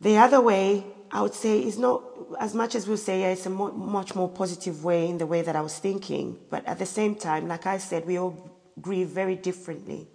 The 0.00 0.18
other 0.18 0.40
way, 0.40 0.84
I 1.10 1.22
would 1.22 1.34
say, 1.34 1.60
is 1.60 1.78
not 1.78 2.02
as 2.38 2.54
much 2.54 2.74
as 2.74 2.86
we'll 2.86 2.96
say 2.96 3.20
yeah, 3.20 3.28
it's 3.28 3.46
a 3.46 3.50
mo- 3.50 3.72
much 3.72 4.14
more 4.14 4.28
positive 4.28 4.84
way 4.84 5.08
in 5.08 5.18
the 5.18 5.26
way 5.26 5.42
that 5.42 5.56
I 5.56 5.60
was 5.60 5.78
thinking. 5.78 6.38
But 6.50 6.66
at 6.66 6.78
the 6.78 6.86
same 6.86 7.14
time, 7.14 7.48
like 7.48 7.66
I 7.66 7.78
said, 7.78 8.06
we 8.06 8.18
all 8.18 8.50
grieve 8.80 9.08
very 9.08 9.36
differently. 9.36 10.08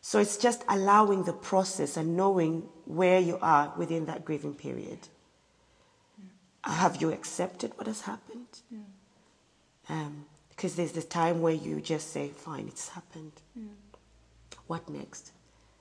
So 0.00 0.18
it's 0.18 0.36
just 0.36 0.64
allowing 0.68 1.22
the 1.22 1.32
process 1.32 1.96
and 1.96 2.16
knowing 2.16 2.68
where 2.86 3.20
you 3.20 3.38
are 3.40 3.72
within 3.76 4.06
that 4.06 4.24
grieving 4.24 4.54
period. 4.54 4.98
Have 6.64 7.00
you 7.00 7.12
accepted 7.12 7.72
what 7.76 7.86
has 7.86 8.02
happened? 8.02 8.48
Um, 9.88 10.26
because 10.62 10.76
there's 10.76 10.92
the 10.92 11.02
time 11.02 11.42
where 11.42 11.52
you 11.52 11.80
just 11.80 12.12
say, 12.12 12.28
fine, 12.28 12.68
it's 12.68 12.90
happened. 12.90 13.32
What 14.68 14.88
next? 14.88 15.32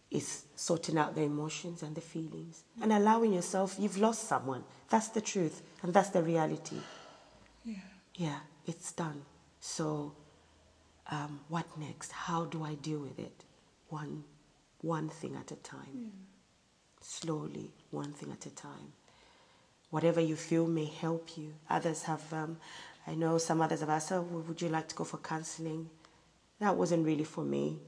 Is 0.09 0.45
sorting 0.55 0.97
out 0.97 1.13
the 1.13 1.21
emotions 1.21 1.83
and 1.83 1.93
the 1.93 2.01
feelings 2.01 2.63
and 2.81 2.91
allowing 2.91 3.31
yourself, 3.31 3.75
you've 3.77 3.99
lost 3.99 4.27
someone. 4.27 4.63
That's 4.89 5.09
the 5.09 5.21
truth 5.21 5.61
and 5.83 5.93
that's 5.93 6.09
the 6.09 6.23
reality. 6.23 6.77
Yeah. 7.63 7.75
Yeah, 8.15 8.39
it's 8.65 8.91
done. 8.91 9.21
So, 9.59 10.13
um, 11.11 11.41
what 11.47 11.67
next? 11.77 12.11
How 12.11 12.45
do 12.45 12.63
I 12.63 12.73
deal 12.73 12.99
with 13.01 13.19
it? 13.19 13.43
One, 13.89 14.23
one 14.81 15.09
thing 15.09 15.35
at 15.39 15.51
a 15.51 15.57
time. 15.57 16.11
Slowly, 17.01 17.69
one 17.91 18.13
thing 18.13 18.31
at 18.31 18.47
a 18.47 18.55
time. 18.55 18.93
Whatever 19.91 20.21
you 20.21 20.35
feel 20.35 20.65
may 20.65 20.85
help 20.85 21.37
you. 21.37 21.53
Others 21.69 22.03
have, 22.03 22.33
um, 22.33 22.57
I 23.07 23.15
know 23.15 23.37
some 23.37 23.61
others 23.61 23.79
have 23.81 23.89
asked, 23.89 24.11
oh, 24.11 24.21
would 24.21 24.61
you 24.61 24.69
like 24.69 24.87
to 24.89 24.95
go 24.95 25.03
for 25.03 25.17
counseling? 25.17 25.89
That 26.59 26.75
wasn't 26.75 27.05
really 27.05 27.23
for 27.23 27.43
me. 27.43 27.79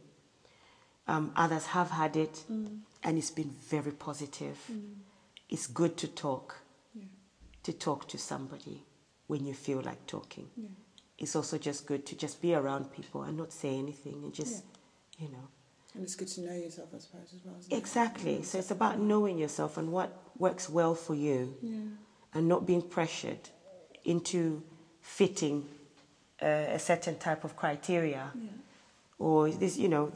Um, 1.07 1.31
others 1.35 1.65
have 1.67 1.91
had 1.91 2.15
it, 2.15 2.43
and 2.49 3.17
it's 3.17 3.31
been 3.31 3.49
very 3.69 3.91
positive. 3.91 4.57
It's 5.49 5.67
good 5.67 5.97
to 5.97 6.07
talk, 6.07 6.61
Yeah. 6.95 7.03
to 7.63 7.73
talk 7.73 8.07
to 8.09 8.17
somebody 8.17 8.83
when 9.27 9.45
you 9.45 9.53
feel 9.53 9.81
like 9.81 10.05
talking. 10.07 10.49
It's 11.17 11.35
also 11.35 11.57
just 11.57 11.85
good 11.85 12.05
to 12.07 12.15
just 12.15 12.41
be 12.41 12.55
around 12.55 12.91
people 12.91 13.21
and 13.23 13.37
not 13.37 13.51
say 13.53 13.77
anything 13.77 14.23
and 14.23 14.33
just, 14.33 14.63
you 15.19 15.29
know. 15.29 15.47
And 15.93 16.03
it's 16.03 16.15
good 16.15 16.27
to 16.29 16.41
know 16.41 16.55
yourself, 16.55 16.89
I 16.95 16.97
suppose, 16.97 17.33
as 17.35 17.45
well. 17.45 17.55
Isn't 17.59 17.71
it? 17.71 17.77
Exactly. 17.77 18.41
So 18.41 18.57
it's 18.57 18.71
about 18.71 18.99
knowing 18.99 19.37
yourself 19.37 19.77
and 19.77 19.91
what 19.91 20.11
works 20.39 20.67
well 20.67 20.95
for 20.95 21.13
you 21.13 21.55
Yeah. 21.61 21.81
and 22.33 22.47
not 22.47 22.65
being 22.65 22.81
pressured 22.81 23.49
into 24.03 24.63
fitting 25.03 25.67
uh, 26.41 26.45
a 26.45 26.79
certain 26.79 27.17
type 27.17 27.43
of 27.43 27.55
criteria. 27.55 28.31
Or 29.19 29.49
this, 29.51 29.77
you 29.77 29.89
know, 29.89 30.11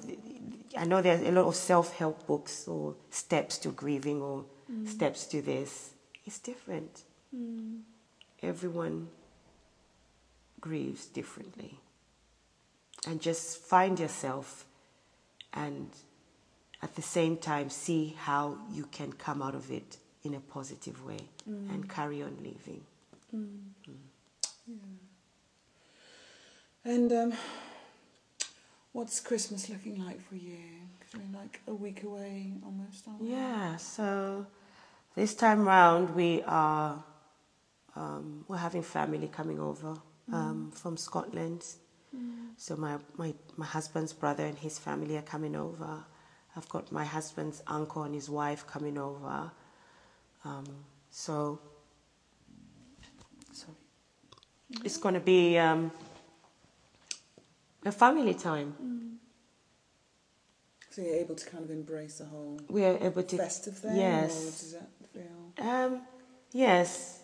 I 0.76 0.86
know 0.86 1.02
there's 1.02 1.22
a 1.22 1.32
lot 1.32 1.46
of 1.46 1.56
self-help 1.56 2.26
books 2.26 2.68
or 2.68 2.96
steps 3.12 3.60
to 3.60 3.70
grieving 3.70 4.22
or 4.22 4.46
mm. 4.72 4.88
steps 4.88 5.28
to 5.28 5.42
this. 5.42 5.92
It's 6.26 6.40
different. 6.40 7.04
Mm. 7.36 7.82
Everyone 8.42 9.10
grieves 10.60 11.06
differently. 11.06 11.80
And 13.06 13.22
just 13.22 13.60
find 13.60 14.00
yourself 14.00 14.66
and 15.54 15.90
at 16.82 16.96
the 16.96 17.02
same 17.02 17.38
time 17.38 17.70
see 17.70 18.16
how 18.18 18.58
you 18.72 18.86
can 18.92 19.14
come 19.14 19.42
out 19.42 19.56
of 19.56 19.72
it 19.72 19.98
in 20.24 20.34
a 20.34 20.40
positive 20.40 21.06
way 21.06 21.20
mm. 21.50 21.70
and 21.70 21.90
carry 21.90 22.22
on 22.22 22.36
living. 22.42 22.84
And 26.84 27.12
um, 27.12 27.34
What's 28.98 29.20
Christmas 29.20 29.70
looking 29.70 30.04
like 30.04 30.20
for 30.28 30.36
you? 30.36 30.58
we're 31.14 31.40
like 31.40 31.62
a 31.68 31.74
week 31.74 32.02
away 32.02 32.54
almost, 32.66 33.08
aren't 33.08 33.22
we? 33.22 33.30
Yeah, 33.30 33.76
so 33.78 34.48
this 35.14 35.36
time 35.36 35.68
round 35.68 36.16
we 36.16 36.42
are 36.48 37.04
um, 37.96 38.44
we're 38.48 38.58
having 38.58 38.82
family 38.82 39.28
coming 39.28 39.60
over 39.60 39.94
um, 40.34 40.72
from 40.74 40.98
Scotland. 40.98 41.64
So 42.58 42.76
my, 42.76 42.98
my 43.18 43.36
my 43.56 43.68
husband's 43.68 44.14
brother 44.14 44.46
and 44.46 44.58
his 44.58 44.80
family 44.80 45.16
are 45.16 45.22
coming 45.22 45.56
over. 45.56 46.04
I've 46.56 46.68
got 46.68 46.92
my 46.92 47.06
husband's 47.06 47.62
uncle 47.68 48.02
and 48.02 48.16
his 48.16 48.32
wife 48.32 48.66
coming 48.66 48.98
over. 48.98 49.52
Um, 50.44 50.66
so 51.12 51.60
it's 54.84 54.98
going 54.98 55.14
to 55.14 55.20
be 55.20 55.58
um, 55.58 55.92
a 57.86 57.92
family 57.92 58.34
time. 58.34 58.76
So 60.90 61.02
you're 61.04 61.16
able 61.16 61.36
to 61.36 61.50
kind 61.50 61.64
of 61.64 61.70
embrace 61.70 62.18
the 62.18 62.26
whole 62.26 62.60
We 62.70 62.84
are 62.84 62.98
able 63.00 63.24
to 63.24 63.38
festive 63.38 63.78
thing? 63.78 63.98
Yes. 63.98 64.32
Or 64.32 64.46
does 64.46 64.74
that 64.74 64.90
feel? 65.14 65.68
Um, 65.70 66.02
yes, 66.52 67.20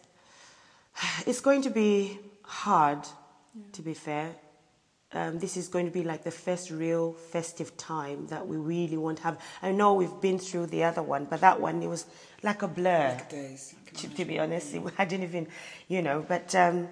it's 1.26 1.42
going 1.42 1.64
to 1.64 1.72
be 1.72 2.20
hard, 2.44 3.00
to 3.72 3.82
be 3.82 3.94
fair. 3.94 4.36
Um, 5.12 5.38
this 5.38 5.58
is 5.58 5.68
going 5.68 5.86
to 5.86 5.92
be 5.92 6.04
like 6.04 6.24
the 6.24 6.32
first 6.32 6.72
real 6.72 7.14
festive 7.14 7.76
time 7.78 8.26
that 8.28 8.48
we 8.48 8.58
really 8.58 8.98
want 8.98 9.18
to 9.18 9.24
have. 9.24 9.40
I 9.62 9.72
know 9.72 9.94
we've 9.94 10.22
been 10.22 10.40
through 10.40 10.68
the 10.68 10.84
other 10.84 11.04
one, 11.04 11.26
but 11.26 11.42
that 11.42 11.60
one 11.60 11.84
it 11.84 11.88
was 11.88 12.06
like 12.42 12.64
a 12.64 12.68
blur. 12.68 13.10
Like 13.10 13.30
days. 13.30 13.76
To, 13.96 14.08
to 14.10 14.26
be 14.26 14.40
honest, 14.40 14.74
it, 14.74 14.82
I 14.98 15.06
didn't 15.06 15.26
even, 15.26 15.48
you 15.88 16.02
know. 16.02 16.26
But 16.28 16.54
um, 16.56 16.90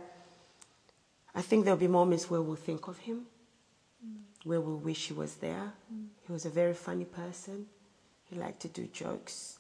I 1.34 1.42
think 1.42 1.64
there'll 1.66 1.80
be 1.80 1.88
moments 1.88 2.30
where 2.30 2.42
we'll 2.42 2.56
think 2.56 2.88
of 2.88 2.98
him, 3.00 3.26
where 4.44 4.60
we'll 4.60 4.78
wish 4.78 5.08
he 5.08 5.14
was 5.14 5.36
there. 5.36 5.74
He 6.26 6.32
was 6.32 6.46
a 6.46 6.50
very 6.50 6.74
funny 6.74 7.06
person. 7.06 7.68
He 8.30 8.36
liked 8.38 8.62
to 8.62 8.68
do 8.68 8.88
jokes. 8.88 9.60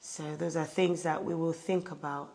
So 0.00 0.36
those 0.36 0.56
are 0.56 0.64
things 0.64 1.02
that 1.02 1.24
we 1.24 1.34
will 1.34 1.52
think 1.52 1.90
about. 1.90 2.32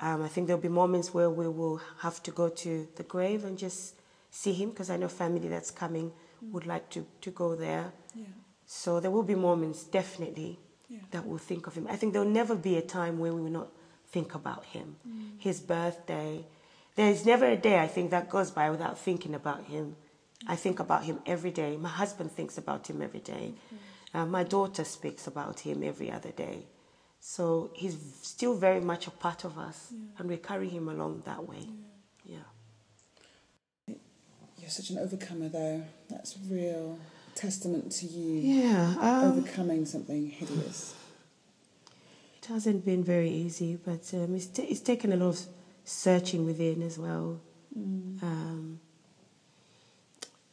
Um, 0.00 0.22
I 0.22 0.28
think 0.28 0.46
there'll 0.46 0.62
be 0.62 0.68
moments 0.68 1.12
where 1.12 1.28
we 1.28 1.46
will 1.48 1.80
have 1.98 2.22
to 2.22 2.30
go 2.30 2.48
to 2.48 2.88
the 2.96 3.02
grave 3.02 3.44
and 3.44 3.58
just 3.58 3.94
see 4.30 4.52
him 4.52 4.70
because 4.70 4.88
I 4.88 4.96
know 4.96 5.08
family 5.08 5.48
that's 5.48 5.70
coming 5.70 6.10
would 6.52 6.66
like 6.66 6.88
to, 6.90 7.06
to 7.20 7.30
go 7.30 7.54
there. 7.54 7.92
Yeah. 8.14 8.24
So 8.66 8.98
there 9.00 9.10
will 9.10 9.24
be 9.24 9.34
moments, 9.34 9.84
definitely, 9.84 10.58
Yeah. 10.88 11.00
that 11.10 11.26
we'll 11.26 11.38
think 11.38 11.66
of 11.66 11.74
him. 11.74 11.86
I 11.90 11.96
think 11.96 12.14
there'll 12.14 12.28
never 12.28 12.56
be 12.56 12.76
a 12.78 12.82
time 12.82 13.18
where 13.18 13.34
we 13.34 13.42
will 13.42 13.50
not 13.50 13.68
think 14.10 14.34
about 14.34 14.64
him. 14.64 14.96
His 15.38 15.60
birthday. 15.60 16.46
There's 17.00 17.24
never 17.24 17.46
a 17.46 17.56
day, 17.56 17.78
I 17.78 17.86
think, 17.86 18.10
that 18.10 18.28
goes 18.28 18.50
by 18.50 18.68
without 18.68 18.98
thinking 18.98 19.34
about 19.34 19.64
him. 19.64 19.96
I 20.46 20.54
think 20.54 20.80
about 20.80 21.04
him 21.04 21.20
every 21.24 21.50
day. 21.50 21.78
My 21.78 21.88
husband 21.88 22.30
thinks 22.30 22.58
about 22.58 22.90
him 22.90 23.00
every 23.00 23.20
day. 23.20 23.54
Uh, 24.12 24.26
my 24.26 24.44
daughter 24.44 24.84
speaks 24.84 25.26
about 25.26 25.60
him 25.60 25.82
every 25.82 26.12
other 26.12 26.30
day. 26.30 26.66
So 27.18 27.70
he's 27.74 27.96
still 28.20 28.54
very 28.54 28.82
much 28.82 29.06
a 29.06 29.10
part 29.12 29.44
of 29.44 29.56
us, 29.56 29.94
and 30.18 30.28
we 30.28 30.36
carry 30.36 30.68
him 30.68 30.90
along 30.90 31.22
that 31.24 31.48
way. 31.48 31.70
Yeah. 32.22 32.48
You're 34.58 34.68
such 34.68 34.90
an 34.90 34.98
overcomer, 34.98 35.48
though. 35.48 35.82
That's 36.10 36.36
a 36.36 36.40
real 36.54 36.98
testament 37.34 37.92
to 37.92 38.06
you 38.06 38.60
Yeah. 38.60 38.94
Um, 39.00 39.38
overcoming 39.38 39.86
something 39.86 40.28
hideous. 40.28 40.94
It 42.42 42.44
hasn't 42.44 42.84
been 42.84 43.02
very 43.02 43.30
easy, 43.30 43.76
but 43.82 44.12
um, 44.12 44.34
it's, 44.34 44.48
ta 44.48 44.64
it's 44.68 44.80
taken 44.80 45.14
a 45.14 45.16
lot 45.16 45.28
of 45.28 45.46
searching 45.90 46.46
within 46.46 46.82
as 46.82 46.98
well. 46.98 47.40
Um, 48.22 48.80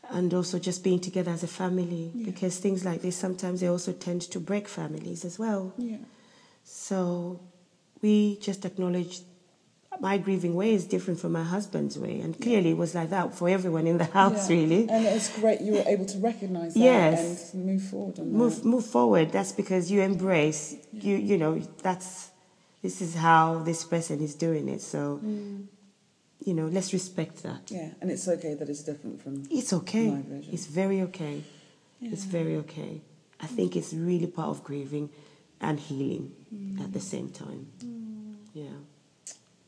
and 0.09 0.33
also 0.33 0.57
just 0.57 0.83
being 0.83 0.99
together 0.99 1.31
as 1.31 1.43
a 1.43 1.47
family 1.47 2.11
Yeah. 2.15 2.25
because 2.25 2.57
things 2.59 2.85
like 2.85 3.01
this 3.01 3.15
sometimes 3.15 3.59
they 3.59 3.67
also 3.67 3.91
tend 3.91 4.21
to 4.33 4.39
break 4.39 4.67
families 4.67 5.25
as 5.25 5.37
well. 5.37 5.73
Yeah. 5.77 5.97
So 6.63 7.39
we 8.01 8.37
just 8.37 8.65
acknowledge 8.65 9.21
my 9.99 10.17
grieving 10.17 10.53
way 10.55 10.73
is 10.75 10.85
different 10.85 11.19
from 11.19 11.31
my 11.31 11.43
husband's 11.43 11.97
way, 11.97 12.19
and 12.21 12.39
clearly 12.39 12.69
it 12.71 12.77
was 12.77 12.93
like 12.93 13.09
that 13.09 13.33
for 13.33 13.49
everyone 13.49 13.87
in 13.87 13.97
the 13.97 14.05
house, 14.05 14.49
Yeah. 14.49 14.55
really. 14.57 14.89
And 14.89 15.05
it's 15.07 15.29
great 15.39 15.59
you 15.61 15.73
were 15.73 15.83
able 15.87 16.05
to 16.05 16.17
recognise 16.19 16.73
that 16.75 16.79
Yes. 16.79 17.53
and 17.53 17.65
move 17.65 17.81
forward 17.83 18.19
on 18.19 18.31
move 18.31 18.55
that. 18.55 18.65
move 18.65 18.85
forward 18.85 19.31
that's 19.31 19.51
because 19.51 19.91
you 19.91 20.01
embrace 20.01 20.75
you 20.91 21.15
you 21.29 21.37
know 21.37 21.59
that's 21.81 22.29
this 22.81 23.01
is 23.01 23.15
how 23.15 23.59
this 23.59 23.83
person 23.83 24.21
is 24.21 24.35
doing 24.35 24.69
it 24.69 24.81
so 24.81 25.19
you 26.45 26.53
know 26.53 26.67
let's 26.67 26.93
respect 26.93 27.43
that. 27.43 27.69
Yeah, 27.71 27.89
and 27.99 28.09
it's 28.11 28.27
okay 28.27 28.53
that 28.53 28.69
it's 28.69 28.83
different 28.83 29.21
from. 29.21 29.43
it's 29.49 29.73
okay. 29.73 30.09
My 30.11 30.21
vision. 30.21 30.53
it's 30.53 30.67
very 30.67 31.01
okay. 31.01 31.43
It's 32.01 32.25
very 32.25 32.55
okay. 32.57 33.01
I 33.41 33.47
think 33.47 33.75
it's 33.75 33.91
really 33.93 34.27
part 34.27 34.49
of 34.49 34.63
grieving 34.63 35.09
and 35.59 35.79
healing 35.79 36.31
at 36.79 36.93
the 36.93 36.99
same 36.99 37.29
time. 37.29 37.67
Yeah. 38.53 38.65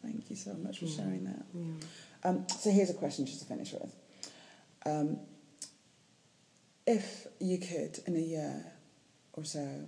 Thank 0.04 0.30
you 0.30 0.36
so 0.36 0.54
much 0.54 0.80
for 0.80 0.88
sharing 0.88 1.26
that. 1.26 1.44
yeah. 1.54 1.74
Um, 2.24 2.46
so 2.48 2.70
here's 2.72 2.90
a 2.90 2.94
question 2.94 3.26
just 3.26 3.42
to 3.42 3.46
finish 3.48 3.74
with. 3.74 3.96
Um, 4.86 5.18
if 6.86 7.28
you 7.40 7.58
could, 7.58 8.00
in 8.08 8.16
a 8.16 8.20
year 8.20 8.66
or 9.34 9.44
so, 9.44 9.86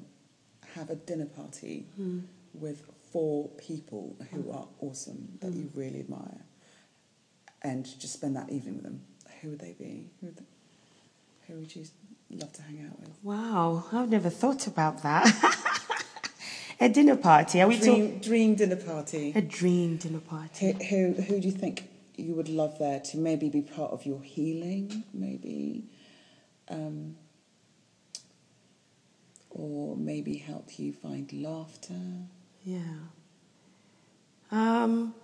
have 0.75 0.89
a 0.89 0.95
dinner 0.95 1.25
party 1.25 1.85
with 2.53 2.83
four 3.11 3.49
people 3.57 4.15
who 4.31 4.51
are 4.51 4.67
awesome 4.79 5.37
that 5.41 5.53
you 5.53 5.69
really 5.75 5.99
admire, 5.99 6.41
and 7.61 7.85
just 7.99 8.13
spend 8.13 8.35
that 8.35 8.49
evening 8.49 8.75
with 8.75 8.83
them, 8.83 9.01
who 9.41 9.49
would 9.49 9.59
they 9.59 9.75
be? 9.77 10.09
Who 10.21 10.27
would, 10.27 10.45
who 11.47 11.53
would 11.55 11.75
you 11.75 11.85
love 12.29 12.53
to 12.53 12.61
hang 12.61 12.85
out 12.89 12.97
with? 12.99 13.09
wow 13.23 13.83
i've 13.91 14.09
never 14.09 14.29
thought 14.29 14.65
about 14.65 15.03
that 15.03 15.25
a 16.79 16.87
dinner 16.87 17.17
party 17.17 17.61
are 17.61 17.67
we 17.67 17.75
talking 17.77 18.19
Dream, 18.19 18.19
dream 18.19 18.55
dinner 18.55 18.77
party. 18.77 19.33
a 19.35 19.41
dream 19.41 19.97
dinner 19.97 20.19
party 20.21 20.71
Who, 20.89 21.11
who, 21.13 21.21
who 21.21 21.39
do 21.41 21.47
you 21.47 21.51
think 21.51 21.89
you 22.15 22.33
would 22.35 22.47
love 22.47 22.79
there 22.79 23.01
to 23.01 23.17
maybe 23.17 23.49
be 23.49 23.61
part 23.61 23.91
of 23.91 24.05
your 24.05 24.21
healing, 24.21 25.03
maybe, 25.13 25.83
um, 26.69 27.15
or 29.49 29.95
maybe 29.97 30.35
help 30.37 30.77
you 30.79 30.93
find 30.93 31.31
laughter? 31.33 31.95
Yeah. 32.63 32.79
Um, 34.51 35.15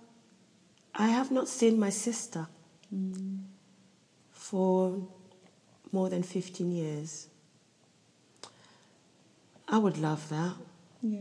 I 0.94 1.08
have 1.08 1.30
not 1.30 1.48
seen 1.48 1.78
my 1.78 1.90
sister 1.90 2.46
for 4.32 5.06
more 5.92 6.08
than 6.08 6.22
15 6.22 6.72
years. 6.72 7.28
I 9.68 9.78
would 9.78 9.98
love 9.98 10.28
that. 10.30 10.54
Yeah. 11.02 11.20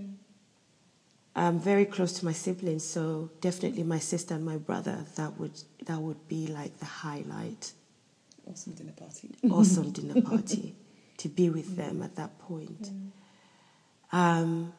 I'm 1.36 1.60
very 1.60 1.86
close 1.86 2.14
to 2.14 2.26
my 2.26 2.32
siblings, 2.32 2.84
so 2.84 3.30
definitely 3.42 3.84
my 3.84 4.00
sister 4.00 4.34
and 4.34 4.44
my 4.44 4.58
brother. 4.58 5.06
That 5.18 5.40
would 5.40 5.62
that 5.86 6.00
would 6.00 6.28
be 6.28 6.48
like 6.48 6.80
the 6.80 6.86
highlight. 6.86 7.74
Awesome 8.50 8.74
dinner 8.74 8.94
party. 8.94 9.36
Awesome 9.52 9.92
dinner 9.92 10.20
party 10.32 10.76
to 11.18 11.30
be 11.30 11.52
with 11.52 11.76
them 11.76 12.02
at 12.02 12.16
that 12.16 12.40
point. 12.40 12.90
Um, 14.12 14.74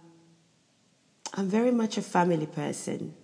I'm 1.35 1.49
very 1.49 1.71
much 1.71 1.97
a 1.99 2.03
family 2.03 2.47
person. 2.47 3.15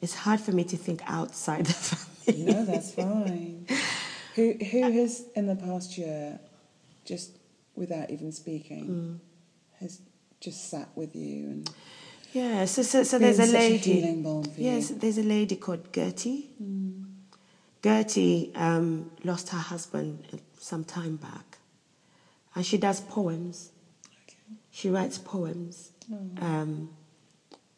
It's 0.00 0.14
hard 0.14 0.40
for 0.40 0.52
me 0.52 0.64
to 0.64 0.76
think 0.76 1.00
outside 1.06 1.66
the 1.72 1.72
family. 1.72 2.44
no, 2.44 2.64
that's 2.64 2.92
fine. 2.94 3.66
Who 4.34 4.52
who 4.54 4.80
has 4.92 5.24
in 5.36 5.46
the 5.46 5.56
past 5.56 5.96
year, 5.98 6.40
just 7.04 7.36
without 7.76 8.10
even 8.10 8.32
speaking, 8.32 9.20
has 9.80 10.00
just 10.40 10.70
sat 10.70 10.88
with 10.96 11.14
you 11.14 11.46
and 11.50 11.70
Yeah, 12.32 12.64
so 12.64 12.82
so, 12.82 13.04
so 13.04 13.18
there's 13.18 13.38
a 13.38 13.46
lady. 13.46 14.22
for 14.24 14.44
yes, 14.60 14.90
you? 14.90 14.96
there's 14.98 15.18
a 15.18 15.22
lady 15.22 15.56
called 15.56 15.92
Gertie. 15.92 16.50
Gertie 17.82 18.52
um, 18.54 19.10
lost 19.24 19.48
her 19.50 19.58
husband 19.58 20.24
uh, 20.32 20.36
some 20.58 20.84
time 20.84 21.16
back, 21.16 21.58
and 22.54 22.64
she 22.66 22.78
does 22.78 23.00
poems. 23.00 23.70
Okay. 24.24 24.36
She 24.70 24.88
writes 24.90 25.18
poems. 25.18 25.91
Um, 26.10 26.90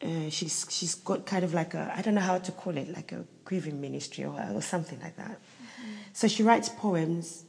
uh, 0.01 0.29
she's 0.29 0.65
she's 0.69 0.95
got 0.95 1.25
kind 1.25 1.43
of 1.43 1.53
like 1.53 1.73
a 1.73 1.93
I 1.95 2.01
don't 2.01 2.15
know 2.15 2.21
how 2.21 2.37
to 2.37 2.51
call 2.51 2.77
it 2.77 2.89
like 2.93 3.11
a 3.11 3.25
grieving 3.43 3.79
ministry 3.79 4.25
or, 4.25 4.35
or 4.53 4.61
something 4.61 4.99
like 5.01 5.15
that. 5.17 5.31
Mm-hmm. 5.31 5.91
So 6.13 6.27
she 6.27 6.43
writes 6.43 6.69
poems 6.69 7.45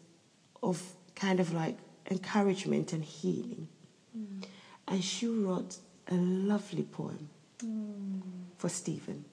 of 0.62 0.82
kind 1.14 1.40
of 1.40 1.52
like 1.52 1.76
encouragement 2.10 2.92
and 2.92 3.04
healing, 3.04 3.68
mm. 4.16 4.44
and 4.86 5.02
she 5.02 5.26
wrote 5.26 5.78
a 6.08 6.14
lovely 6.14 6.84
poem 6.84 7.28
mm. 7.58 8.22
for 8.56 8.68
Stephen, 8.68 9.24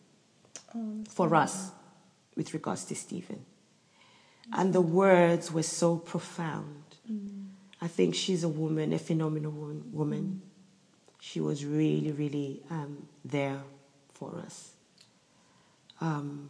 Oh, 0.76 1.04
for 1.10 1.34
us, 1.36 1.72
with 2.36 2.54
regards 2.54 2.86
to 2.86 2.96
Stephen, 2.96 3.46
and 4.52 4.74
the 4.74 4.82
words 4.82 5.52
were 5.52 5.64
so 5.64 5.98
profound. 5.98 6.84
Mm. 7.10 7.48
I 7.80 7.88
think 7.88 8.16
she's 8.16 8.44
a 8.44 8.50
woman, 8.50 8.94
a 8.94 9.00
phenomenal 9.00 9.52
woman. 9.52 9.84
woman. 9.92 10.42
She 11.26 11.40
was 11.40 11.64
really, 11.64 12.12
really 12.12 12.62
um, 12.70 13.08
there 13.24 13.62
for 14.14 14.36
us. 14.46 14.74
Um, 16.02 16.50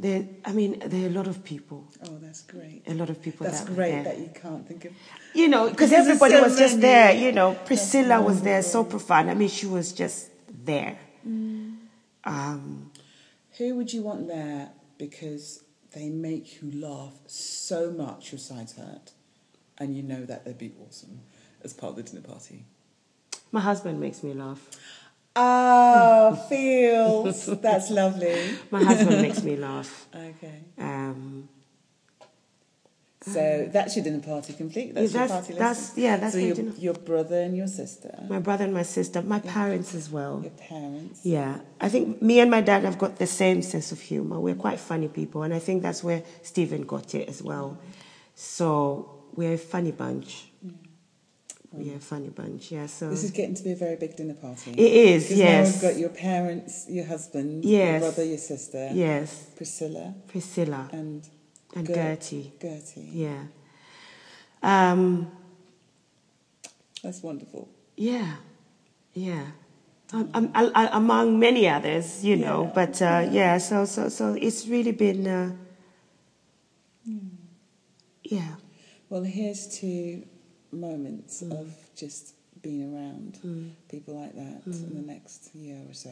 there, 0.00 0.26
I 0.46 0.52
mean, 0.52 0.78
there 0.86 1.04
are 1.04 1.08
a 1.08 1.12
lot 1.12 1.26
of 1.26 1.44
people. 1.44 1.86
Oh, 2.08 2.16
that's 2.22 2.40
great. 2.40 2.84
A 2.86 2.94
lot 2.94 3.10
of 3.10 3.20
people. 3.20 3.44
That's 3.44 3.60
that 3.60 3.74
great 3.74 4.02
that 4.04 4.18
you 4.18 4.30
can't 4.34 4.66
think 4.66 4.86
of. 4.86 4.92
you 5.34 5.48
know, 5.48 5.68
because 5.68 5.92
everybody 5.92 6.36
so 6.36 6.42
was 6.42 6.58
just 6.58 6.80
there. 6.80 7.12
You 7.12 7.32
know, 7.32 7.52
Priscilla 7.66 8.22
was 8.22 8.40
there, 8.40 8.62
so 8.62 8.82
profound. 8.82 9.30
I 9.30 9.34
mean, 9.34 9.50
she 9.50 9.66
was 9.66 9.92
just 9.92 10.30
there. 10.64 10.96
Mm. 11.28 11.76
Um, 12.24 12.92
Who 13.58 13.76
would 13.76 13.92
you 13.92 14.00
want 14.00 14.26
there 14.26 14.70
because 14.96 15.62
they 15.94 16.08
make 16.08 16.62
you 16.62 16.72
laugh 16.80 17.12
so 17.26 17.90
much 17.90 18.32
your 18.32 18.38
sides 18.38 18.72
hurt, 18.78 19.12
and 19.76 19.94
you 19.94 20.02
know 20.02 20.24
that 20.24 20.46
they'd 20.46 20.56
be 20.56 20.72
awesome 20.88 21.20
as 21.62 21.74
part 21.74 21.90
of 21.90 21.96
the 21.96 22.04
dinner 22.04 22.26
party? 22.26 22.64
My 23.52 23.60
husband 23.60 24.00
makes 24.00 24.22
me 24.22 24.34
laugh. 24.34 24.60
Oh, 25.36 26.34
feels. 26.48 27.46
That's 27.46 27.90
lovely. 27.90 28.56
My 28.70 28.82
husband 28.84 29.22
makes 29.22 29.42
me 29.42 29.56
laugh. 29.56 30.06
Okay. 30.14 30.58
Um, 30.78 31.48
So 33.24 33.68
that's 33.72 33.94
your 33.94 34.04
dinner 34.04 34.18
party 34.18 34.52
complete. 34.52 34.94
That's, 34.94 35.12
Yeah, 35.14 35.20
your 35.20 35.28
that's- 35.28 35.46
party 35.46 35.52
that's- 35.58 35.78
list. 35.80 35.98
yeah, 35.98 36.16
that's 36.16 36.34
so 36.34 36.40
your, 36.40 36.56
dinner. 36.56 36.72
your 36.76 36.94
brother 36.94 37.38
and 37.40 37.56
your 37.56 37.68
sister, 37.68 38.12
my 38.28 38.40
brother 38.40 38.64
and 38.64 38.74
my 38.74 38.82
sister, 38.82 39.22
my 39.22 39.38
parents 39.38 39.94
as 39.94 40.10
well. 40.10 40.40
your 40.42 40.50
parents. 40.50 41.20
Yeah, 41.24 41.60
I 41.80 41.88
think 41.88 42.20
me 42.20 42.40
and 42.40 42.50
my 42.50 42.60
dad 42.60 42.82
have 42.84 42.98
got 42.98 43.18
the 43.18 43.28
same 43.28 43.62
sense 43.62 43.92
of 43.92 44.00
humor. 44.00 44.40
We're 44.40 44.56
quite 44.66 44.80
funny 44.80 45.06
people, 45.06 45.44
and 45.44 45.54
I 45.54 45.60
think 45.60 45.82
that's 45.82 46.02
where 46.02 46.22
Stephen 46.42 46.82
got 46.82 47.14
it 47.14 47.28
as 47.28 47.40
well. 47.42 47.78
So 48.34 49.08
we're 49.36 49.54
a 49.54 49.58
funny 49.74 49.92
bunch. 49.92 50.50
We're 50.60 50.72
a 51.74 51.98
funny 52.00 52.28
bunch, 52.28 52.70
yeah. 52.72 52.86
So 52.86 53.10
This 53.10 53.24
is 53.24 53.30
getting 53.30 53.54
to 53.54 53.62
be 53.62 53.72
a 53.72 53.76
very 53.76 53.96
big 53.96 54.16
dinner 54.16 54.34
party. 54.34 54.72
it 54.72 54.78
is, 54.80 55.30
yes, 55.32 55.66
now 55.66 55.72
we've 55.72 55.82
got 55.94 56.00
your 56.00 56.10
parents, 56.10 56.86
your 56.88 57.06
husband, 57.06 57.64
Yes. 57.64 57.90
your 57.90 58.00
brother, 58.10 58.24
your 58.24 58.38
sister, 58.38 58.90
yes. 58.92 59.46
Priscilla, 59.56 60.14
Priscilla 60.28 60.88
and 60.92 61.28
and 61.74 61.86
Ger- 61.86 61.94
Gertie, 61.94 62.52
Gertie. 62.60 63.08
yeah. 63.12 63.44
Um, 64.62 65.30
That's 67.02 67.22
wonderful. 67.22 67.68
yeah, 67.96 68.36
yeah. 69.14 69.46
Um, 70.12 70.28
um, 70.34 70.50
I, 70.54 70.70
I, 70.74 70.96
among 70.98 71.38
many 71.40 71.66
others, 71.66 72.22
you 72.22 72.36
know, 72.36 72.64
Yeah. 72.64 72.72
but 72.74 73.00
uh, 73.00 73.28
yeah. 73.30 73.56
So, 73.58 73.86
so, 73.86 74.10
so 74.10 74.34
it's 74.34 74.68
really 74.68 74.92
been, 74.92 75.26
uh, 75.26 75.56
yeah. 78.22 78.56
Well, 79.08 79.22
here's 79.22 79.66
to 79.80 80.22
moments 80.72 81.42
of 81.42 81.74
just 81.96 82.34
being 82.62 82.94
around 82.94 83.38
people 83.88 84.18
like 84.18 84.34
that 84.34 84.62
in 84.66 84.94
the 84.94 85.02
next 85.02 85.54
year 85.54 85.78
or 85.88 85.94
so. 85.94 86.10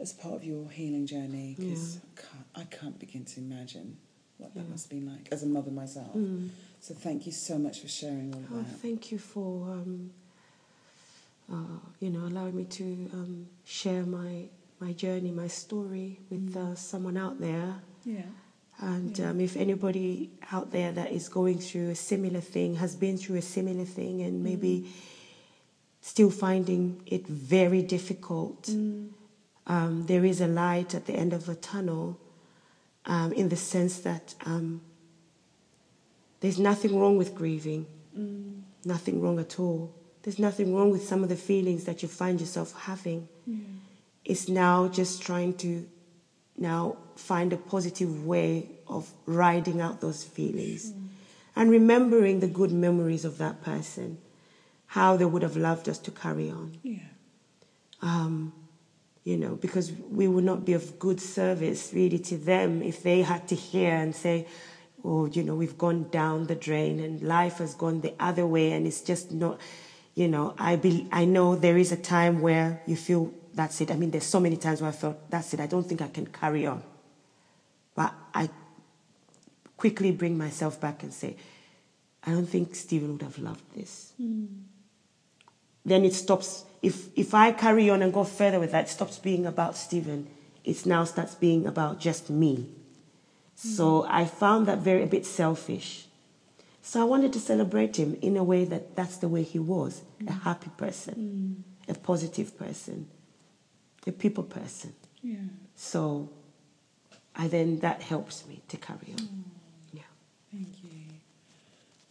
As 0.00 0.12
part 0.12 0.34
of 0.34 0.44
your 0.44 0.68
healing 0.70 1.06
journey 1.06 1.56
because 1.58 1.98
I, 1.98 2.20
can't, 2.20 2.46
I 2.72 2.76
can't 2.76 2.98
begin 2.98 3.24
to 3.26 3.40
imagine 3.40 3.96
what 4.38 4.54
that 4.54 4.68
must 4.68 4.90
have 4.90 4.98
been 5.00 5.08
like 5.08 5.28
as 5.30 5.42
a 5.44 5.46
mother 5.46 5.70
myself. 5.70 6.16
So 6.80 6.94
thank 6.94 7.26
you 7.26 7.32
so 7.32 7.58
much 7.58 7.80
for 7.80 7.88
sharing 7.88 8.34
all 8.34 8.40
of 8.40 8.46
Oh, 8.52 8.62
that. 8.62 8.78
thank 8.80 9.12
you 9.12 9.18
for 9.18 9.70
um, 9.70 10.10
uh, 11.50 11.78
you 12.00 12.10
know 12.10 12.26
allowing 12.26 12.56
me 12.56 12.64
to 12.64 12.84
um, 13.12 13.46
share 13.64 14.02
my 14.02 14.44
my 14.80 14.92
journey, 14.92 15.30
my 15.30 15.46
story 15.48 16.18
with 16.30 16.56
uh, 16.56 16.74
someone 16.74 17.16
out 17.16 17.40
there. 17.40 17.76
Yeah. 18.04 18.22
And 18.80 19.18
um, 19.20 19.40
if 19.40 19.56
anybody 19.56 20.30
out 20.50 20.72
there 20.72 20.92
that 20.92 21.12
is 21.12 21.28
going 21.28 21.58
through 21.58 21.90
a 21.90 21.94
similar 21.94 22.40
thing, 22.40 22.74
has 22.76 22.96
been 22.96 23.16
through 23.16 23.36
a 23.36 23.42
similar 23.42 23.84
thing, 23.84 24.22
and 24.22 24.42
maybe 24.42 24.92
still 26.00 26.30
finding 26.30 27.00
it 27.06 27.26
very 27.26 27.82
difficult, 27.82 28.68
um, 29.66 30.04
there 30.06 30.24
is 30.24 30.40
a 30.40 30.46
light 30.46 30.94
at 30.94 31.06
the 31.06 31.14
end 31.14 31.32
of 31.32 31.48
a 31.48 31.54
tunnel 31.54 32.18
um, 33.06 33.32
in 33.32 33.48
the 33.48 33.56
sense 33.56 34.00
that 34.00 34.34
um, 34.44 34.80
there's 36.40 36.58
nothing 36.58 36.98
wrong 36.98 37.16
with 37.16 37.34
grieving, 37.34 37.86
nothing 38.84 39.22
wrong 39.22 39.38
at 39.38 39.58
all. 39.58 39.94
There's 40.22 40.38
nothing 40.38 40.74
wrong 40.74 40.90
with 40.90 41.06
some 41.06 41.22
of 41.22 41.28
the 41.28 41.36
feelings 41.36 41.84
that 41.84 42.02
you 42.02 42.08
find 42.08 42.40
yourself 42.40 42.74
having. 42.82 43.28
It's 44.24 44.48
now 44.48 44.88
just 44.88 45.22
trying 45.22 45.54
to 45.58 45.86
now 46.56 46.96
find 47.16 47.52
a 47.52 47.56
positive 47.56 48.26
way 48.26 48.68
of 48.88 49.10
riding 49.26 49.80
out 49.80 50.00
those 50.00 50.24
feelings 50.24 50.92
and 51.56 51.70
remembering 51.70 52.40
the 52.40 52.46
good 52.46 52.72
memories 52.72 53.24
of 53.24 53.38
that 53.38 53.62
person, 53.62 54.18
how 54.86 55.16
they 55.16 55.24
would 55.24 55.42
have 55.42 55.56
loved 55.56 55.88
us 55.88 55.98
to 55.98 56.10
carry 56.10 56.50
on. 56.50 56.78
Yeah. 56.82 56.98
Um, 58.02 58.52
you 59.24 59.38
know, 59.38 59.54
because 59.54 59.90
we 60.10 60.28
would 60.28 60.44
not 60.44 60.64
be 60.64 60.74
of 60.74 60.98
good 60.98 61.20
service 61.20 61.92
really 61.94 62.18
to 62.18 62.36
them 62.36 62.82
if 62.82 63.02
they 63.02 63.22
had 63.22 63.48
to 63.48 63.54
hear 63.54 63.94
and 63.94 64.14
say, 64.14 64.46
oh, 65.02 65.26
you 65.26 65.42
know, 65.42 65.54
we've 65.54 65.78
gone 65.78 66.08
down 66.10 66.46
the 66.46 66.54
drain 66.54 67.00
and 67.00 67.22
life 67.22 67.58
has 67.58 67.74
gone 67.74 68.00
the 68.02 68.12
other 68.20 68.46
way 68.46 68.72
and 68.72 68.86
it's 68.86 69.00
just 69.00 69.32
not, 69.32 69.58
you 70.14 70.28
know, 70.28 70.54
I, 70.58 70.76
be, 70.76 71.08
I 71.10 71.24
know 71.24 71.56
there 71.56 71.78
is 71.78 71.90
a 71.90 71.96
time 71.96 72.42
where 72.42 72.82
you 72.86 72.96
feel 72.96 73.32
that's 73.54 73.80
it. 73.80 73.90
I 73.90 73.96
mean, 73.96 74.10
there's 74.10 74.24
so 74.24 74.40
many 74.40 74.56
times 74.56 74.80
where 74.80 74.90
I 74.90 74.92
felt 74.92 75.30
that's 75.30 75.54
it. 75.54 75.60
I 75.60 75.66
don't 75.66 75.84
think 75.84 76.02
I 76.02 76.08
can 76.08 76.26
carry 76.26 76.66
on. 76.66 76.82
But 77.94 78.12
I 78.34 78.50
quickly 79.76 80.10
bring 80.12 80.36
myself 80.36 80.80
back 80.80 81.02
and 81.02 81.12
say, 81.12 81.36
I 82.24 82.30
don't 82.30 82.46
think 82.46 82.74
Stephen 82.74 83.12
would 83.12 83.22
have 83.22 83.38
loved 83.38 83.64
this 83.74 84.12
hmm. 84.16 84.46
then 85.84 86.04
it 86.04 86.14
stops. 86.14 86.64
If 86.82 87.08
if 87.16 87.34
I 87.34 87.52
carry 87.52 87.90
on 87.90 88.02
and 88.02 88.12
go 88.12 88.24
further 88.24 88.58
with 88.58 88.72
that, 88.72 88.86
it 88.86 88.88
stops 88.88 89.18
being 89.18 89.46
about 89.46 89.76
Stephen. 89.76 90.28
It 90.64 90.86
now 90.86 91.04
starts 91.04 91.34
being 91.34 91.66
about 91.66 92.00
just 92.00 92.30
me. 92.30 92.54
Hmm. 93.60 93.68
So 93.68 94.06
I 94.08 94.24
found 94.24 94.66
that 94.66 94.78
very 94.78 95.02
a 95.02 95.06
bit 95.06 95.26
selfish. 95.26 96.06
So 96.80 97.00
I 97.00 97.04
wanted 97.04 97.32
to 97.34 97.40
celebrate 97.40 97.96
him 97.96 98.16
in 98.20 98.36
a 98.36 98.44
way 98.44 98.64
that 98.66 98.96
that's 98.96 99.18
the 99.18 99.28
way 99.28 99.42
he 99.42 99.58
was, 99.58 100.02
a 100.26 100.32
hmm. 100.32 100.40
happy 100.40 100.70
person, 100.76 101.64
a 101.88 101.94
positive 101.94 102.58
person, 102.58 103.08
a 104.06 104.12
people 104.12 104.44
person. 104.44 104.92
Yeah. 105.22 105.36
So 105.76 106.30
I 107.34 107.48
then 107.48 107.80
that 107.80 108.02
helps 108.02 108.46
me 108.46 108.62
to 108.68 108.76
carry 108.76 109.14
on. 109.18 109.44
Yeah. 109.92 110.02
Thank 110.52 110.68
you. 110.84 110.90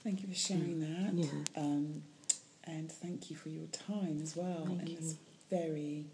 Thank 0.03 0.21
you 0.21 0.27
for 0.27 0.35
sharing 0.35 0.79
that. 0.81 1.13
Yeah. 1.13 1.61
Um, 1.61 2.03
and 2.65 2.91
thank 2.91 3.29
you 3.29 3.35
for 3.35 3.49
your 3.49 3.67
time 3.67 4.19
as 4.21 4.35
well. 4.35 4.63
Thank 4.65 4.79
and 4.81 4.89
you. 4.89 4.97
it's 4.99 5.15
very. 5.49 6.05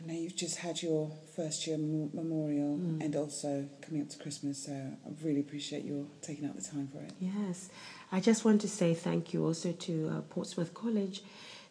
I 0.00 0.06
know 0.06 0.14
you've 0.14 0.36
just 0.36 0.58
had 0.58 0.80
your 0.80 1.10
first 1.34 1.66
year 1.66 1.76
mem- 1.76 2.10
memorial 2.14 2.76
Mm. 2.78 3.02
and 3.04 3.16
also 3.16 3.68
coming 3.82 4.00
up 4.00 4.08
to 4.10 4.18
Christmas, 4.18 4.62
so 4.64 4.72
I 4.72 5.08
really 5.24 5.40
appreciate 5.40 5.84
your 5.84 6.04
taking 6.22 6.46
out 6.46 6.54
the 6.54 6.62
time 6.62 6.86
for 6.86 7.00
it. 7.02 7.12
Yes, 7.18 7.68
I 8.12 8.20
just 8.20 8.44
want 8.44 8.60
to 8.60 8.68
say 8.68 8.94
thank 8.94 9.32
you 9.34 9.44
also 9.44 9.72
to 9.72 10.08
uh, 10.08 10.20
Portsmouth 10.32 10.72
College 10.72 11.22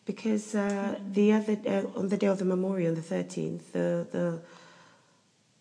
because 0.08 0.56
uh, 0.56 0.96
the 1.12 1.34
other 1.34 1.58
uh, 1.68 2.00
on 2.00 2.08
the 2.08 2.18
day 2.18 2.28
of 2.28 2.40
the 2.40 2.46
memorial, 2.46 2.96
the 2.96 3.02
thirteenth, 3.02 3.74
the 3.74 4.08
the 4.12 4.40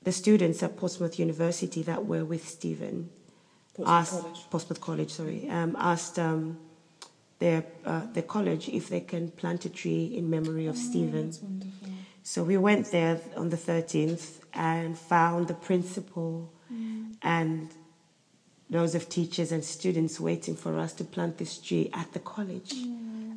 the 0.03 0.13
students 0.13 0.63
at 0.63 0.77
Portsmouth 0.79 1.19
University 1.19 1.83
that 1.83 2.07
were 2.07 2.25
with 2.25 2.49
Stephen 2.49 3.11
Portsmouth 3.77 3.89
asked 3.89 4.21
College. 4.23 4.41
Portsmouth 4.51 4.81
College, 4.81 5.11
sorry, 5.11 5.51
um, 5.51 5.77
asked 5.79 6.19
um, 6.19 6.59
their 7.39 7.65
uh, 7.85 8.07
the 8.15 8.23
college 8.23 8.69
if 8.71 8.89
they 8.89 9.01
can 9.01 9.31
plant 9.31 9.65
a 9.67 9.69
tree 9.69 10.07
in 10.17 10.31
memory 10.31 10.67
of 10.67 10.79
Stephen. 10.79 11.33
Oh, 11.35 11.45
wonderful. 11.45 11.89
So 12.23 12.43
we 12.43 12.57
went 12.57 12.91
there 12.91 13.21
on 13.37 13.51
the 13.51 13.57
13th 13.57 14.41
and 14.55 14.99
found 14.99 15.47
the 15.47 15.55
principal 15.55 16.51
and 17.23 17.71
loads 18.69 18.95
of 18.97 19.09
teachers 19.09 19.53
and 19.53 19.65
students 19.65 20.19
waiting 20.19 20.57
for 20.57 20.77
us 20.79 20.93
to 20.95 21.05
plant 21.05 21.39
this 21.39 21.59
tree 21.59 21.89
at 21.93 22.13
the 22.13 22.19
college. 22.19 22.75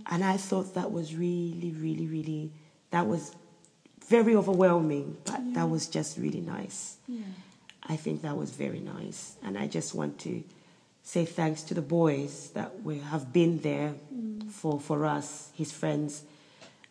And 0.09 0.23
I 0.23 0.37
thought 0.37 0.73
that 0.73 0.91
was 0.91 1.15
really, 1.15 1.71
really, 1.77 2.07
really, 2.07 2.51
that 2.89 3.07
was 3.07 3.35
very 4.07 4.35
overwhelming, 4.35 5.17
but 5.23 5.53
that 5.53 5.69
was 5.69 5.87
just 5.87 6.17
really 6.17 6.41
nice. 6.41 6.97
Yeah. 7.07 7.21
I 7.83 7.95
think 7.95 8.23
that 8.23 8.35
was 8.35 8.49
very 8.51 8.79
nice. 8.79 9.35
And 9.43 9.57
I 9.57 9.67
just 9.67 9.93
want 9.93 10.19
to 10.19 10.43
say 11.03 11.25
thanks 11.25 11.61
to 11.63 11.73
the 11.75 11.81
boys 11.81 12.49
that 12.55 12.83
we 12.83 12.99
have 12.99 13.31
been 13.31 13.59
there 13.61 13.93
for, 14.49 14.79
for 14.79 15.05
us, 15.05 15.51
his 15.55 15.71
friends, 15.71 16.23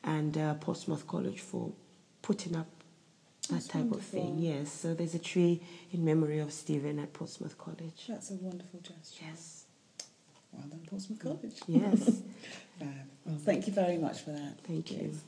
and 0.04 0.38
uh, 0.38 0.54
Portsmouth 0.54 1.06
College 1.06 1.40
for 1.40 1.72
putting 2.22 2.56
up 2.56 2.66
that 3.48 3.54
That's 3.54 3.68
type 3.68 3.90
of 3.90 4.02
thing. 4.02 4.38
Yes, 4.38 4.70
so 4.70 4.94
there's 4.94 5.14
a 5.14 5.18
tree 5.18 5.60
in 5.92 6.04
memory 6.04 6.38
of 6.38 6.52
Stephen 6.52 6.98
at 6.98 7.12
Portsmouth 7.12 7.56
College. 7.58 8.06
That's 8.08 8.30
a 8.30 8.34
wonderful 8.34 8.80
gesture. 8.80 9.24
Yes. 9.28 9.57
Well 10.52 10.66
done, 10.68 10.80
Portsmouth 10.88 11.18
College. 11.20 11.60
Yes. 11.66 12.22
Fab. 12.78 12.88
Well, 13.24 13.38
thank 13.38 13.66
you 13.66 13.72
very 13.72 13.98
much 13.98 14.20
for 14.22 14.30
that. 14.30 14.54
Thank 14.64 14.90
you. 14.90 15.10
Yes. 15.12 15.20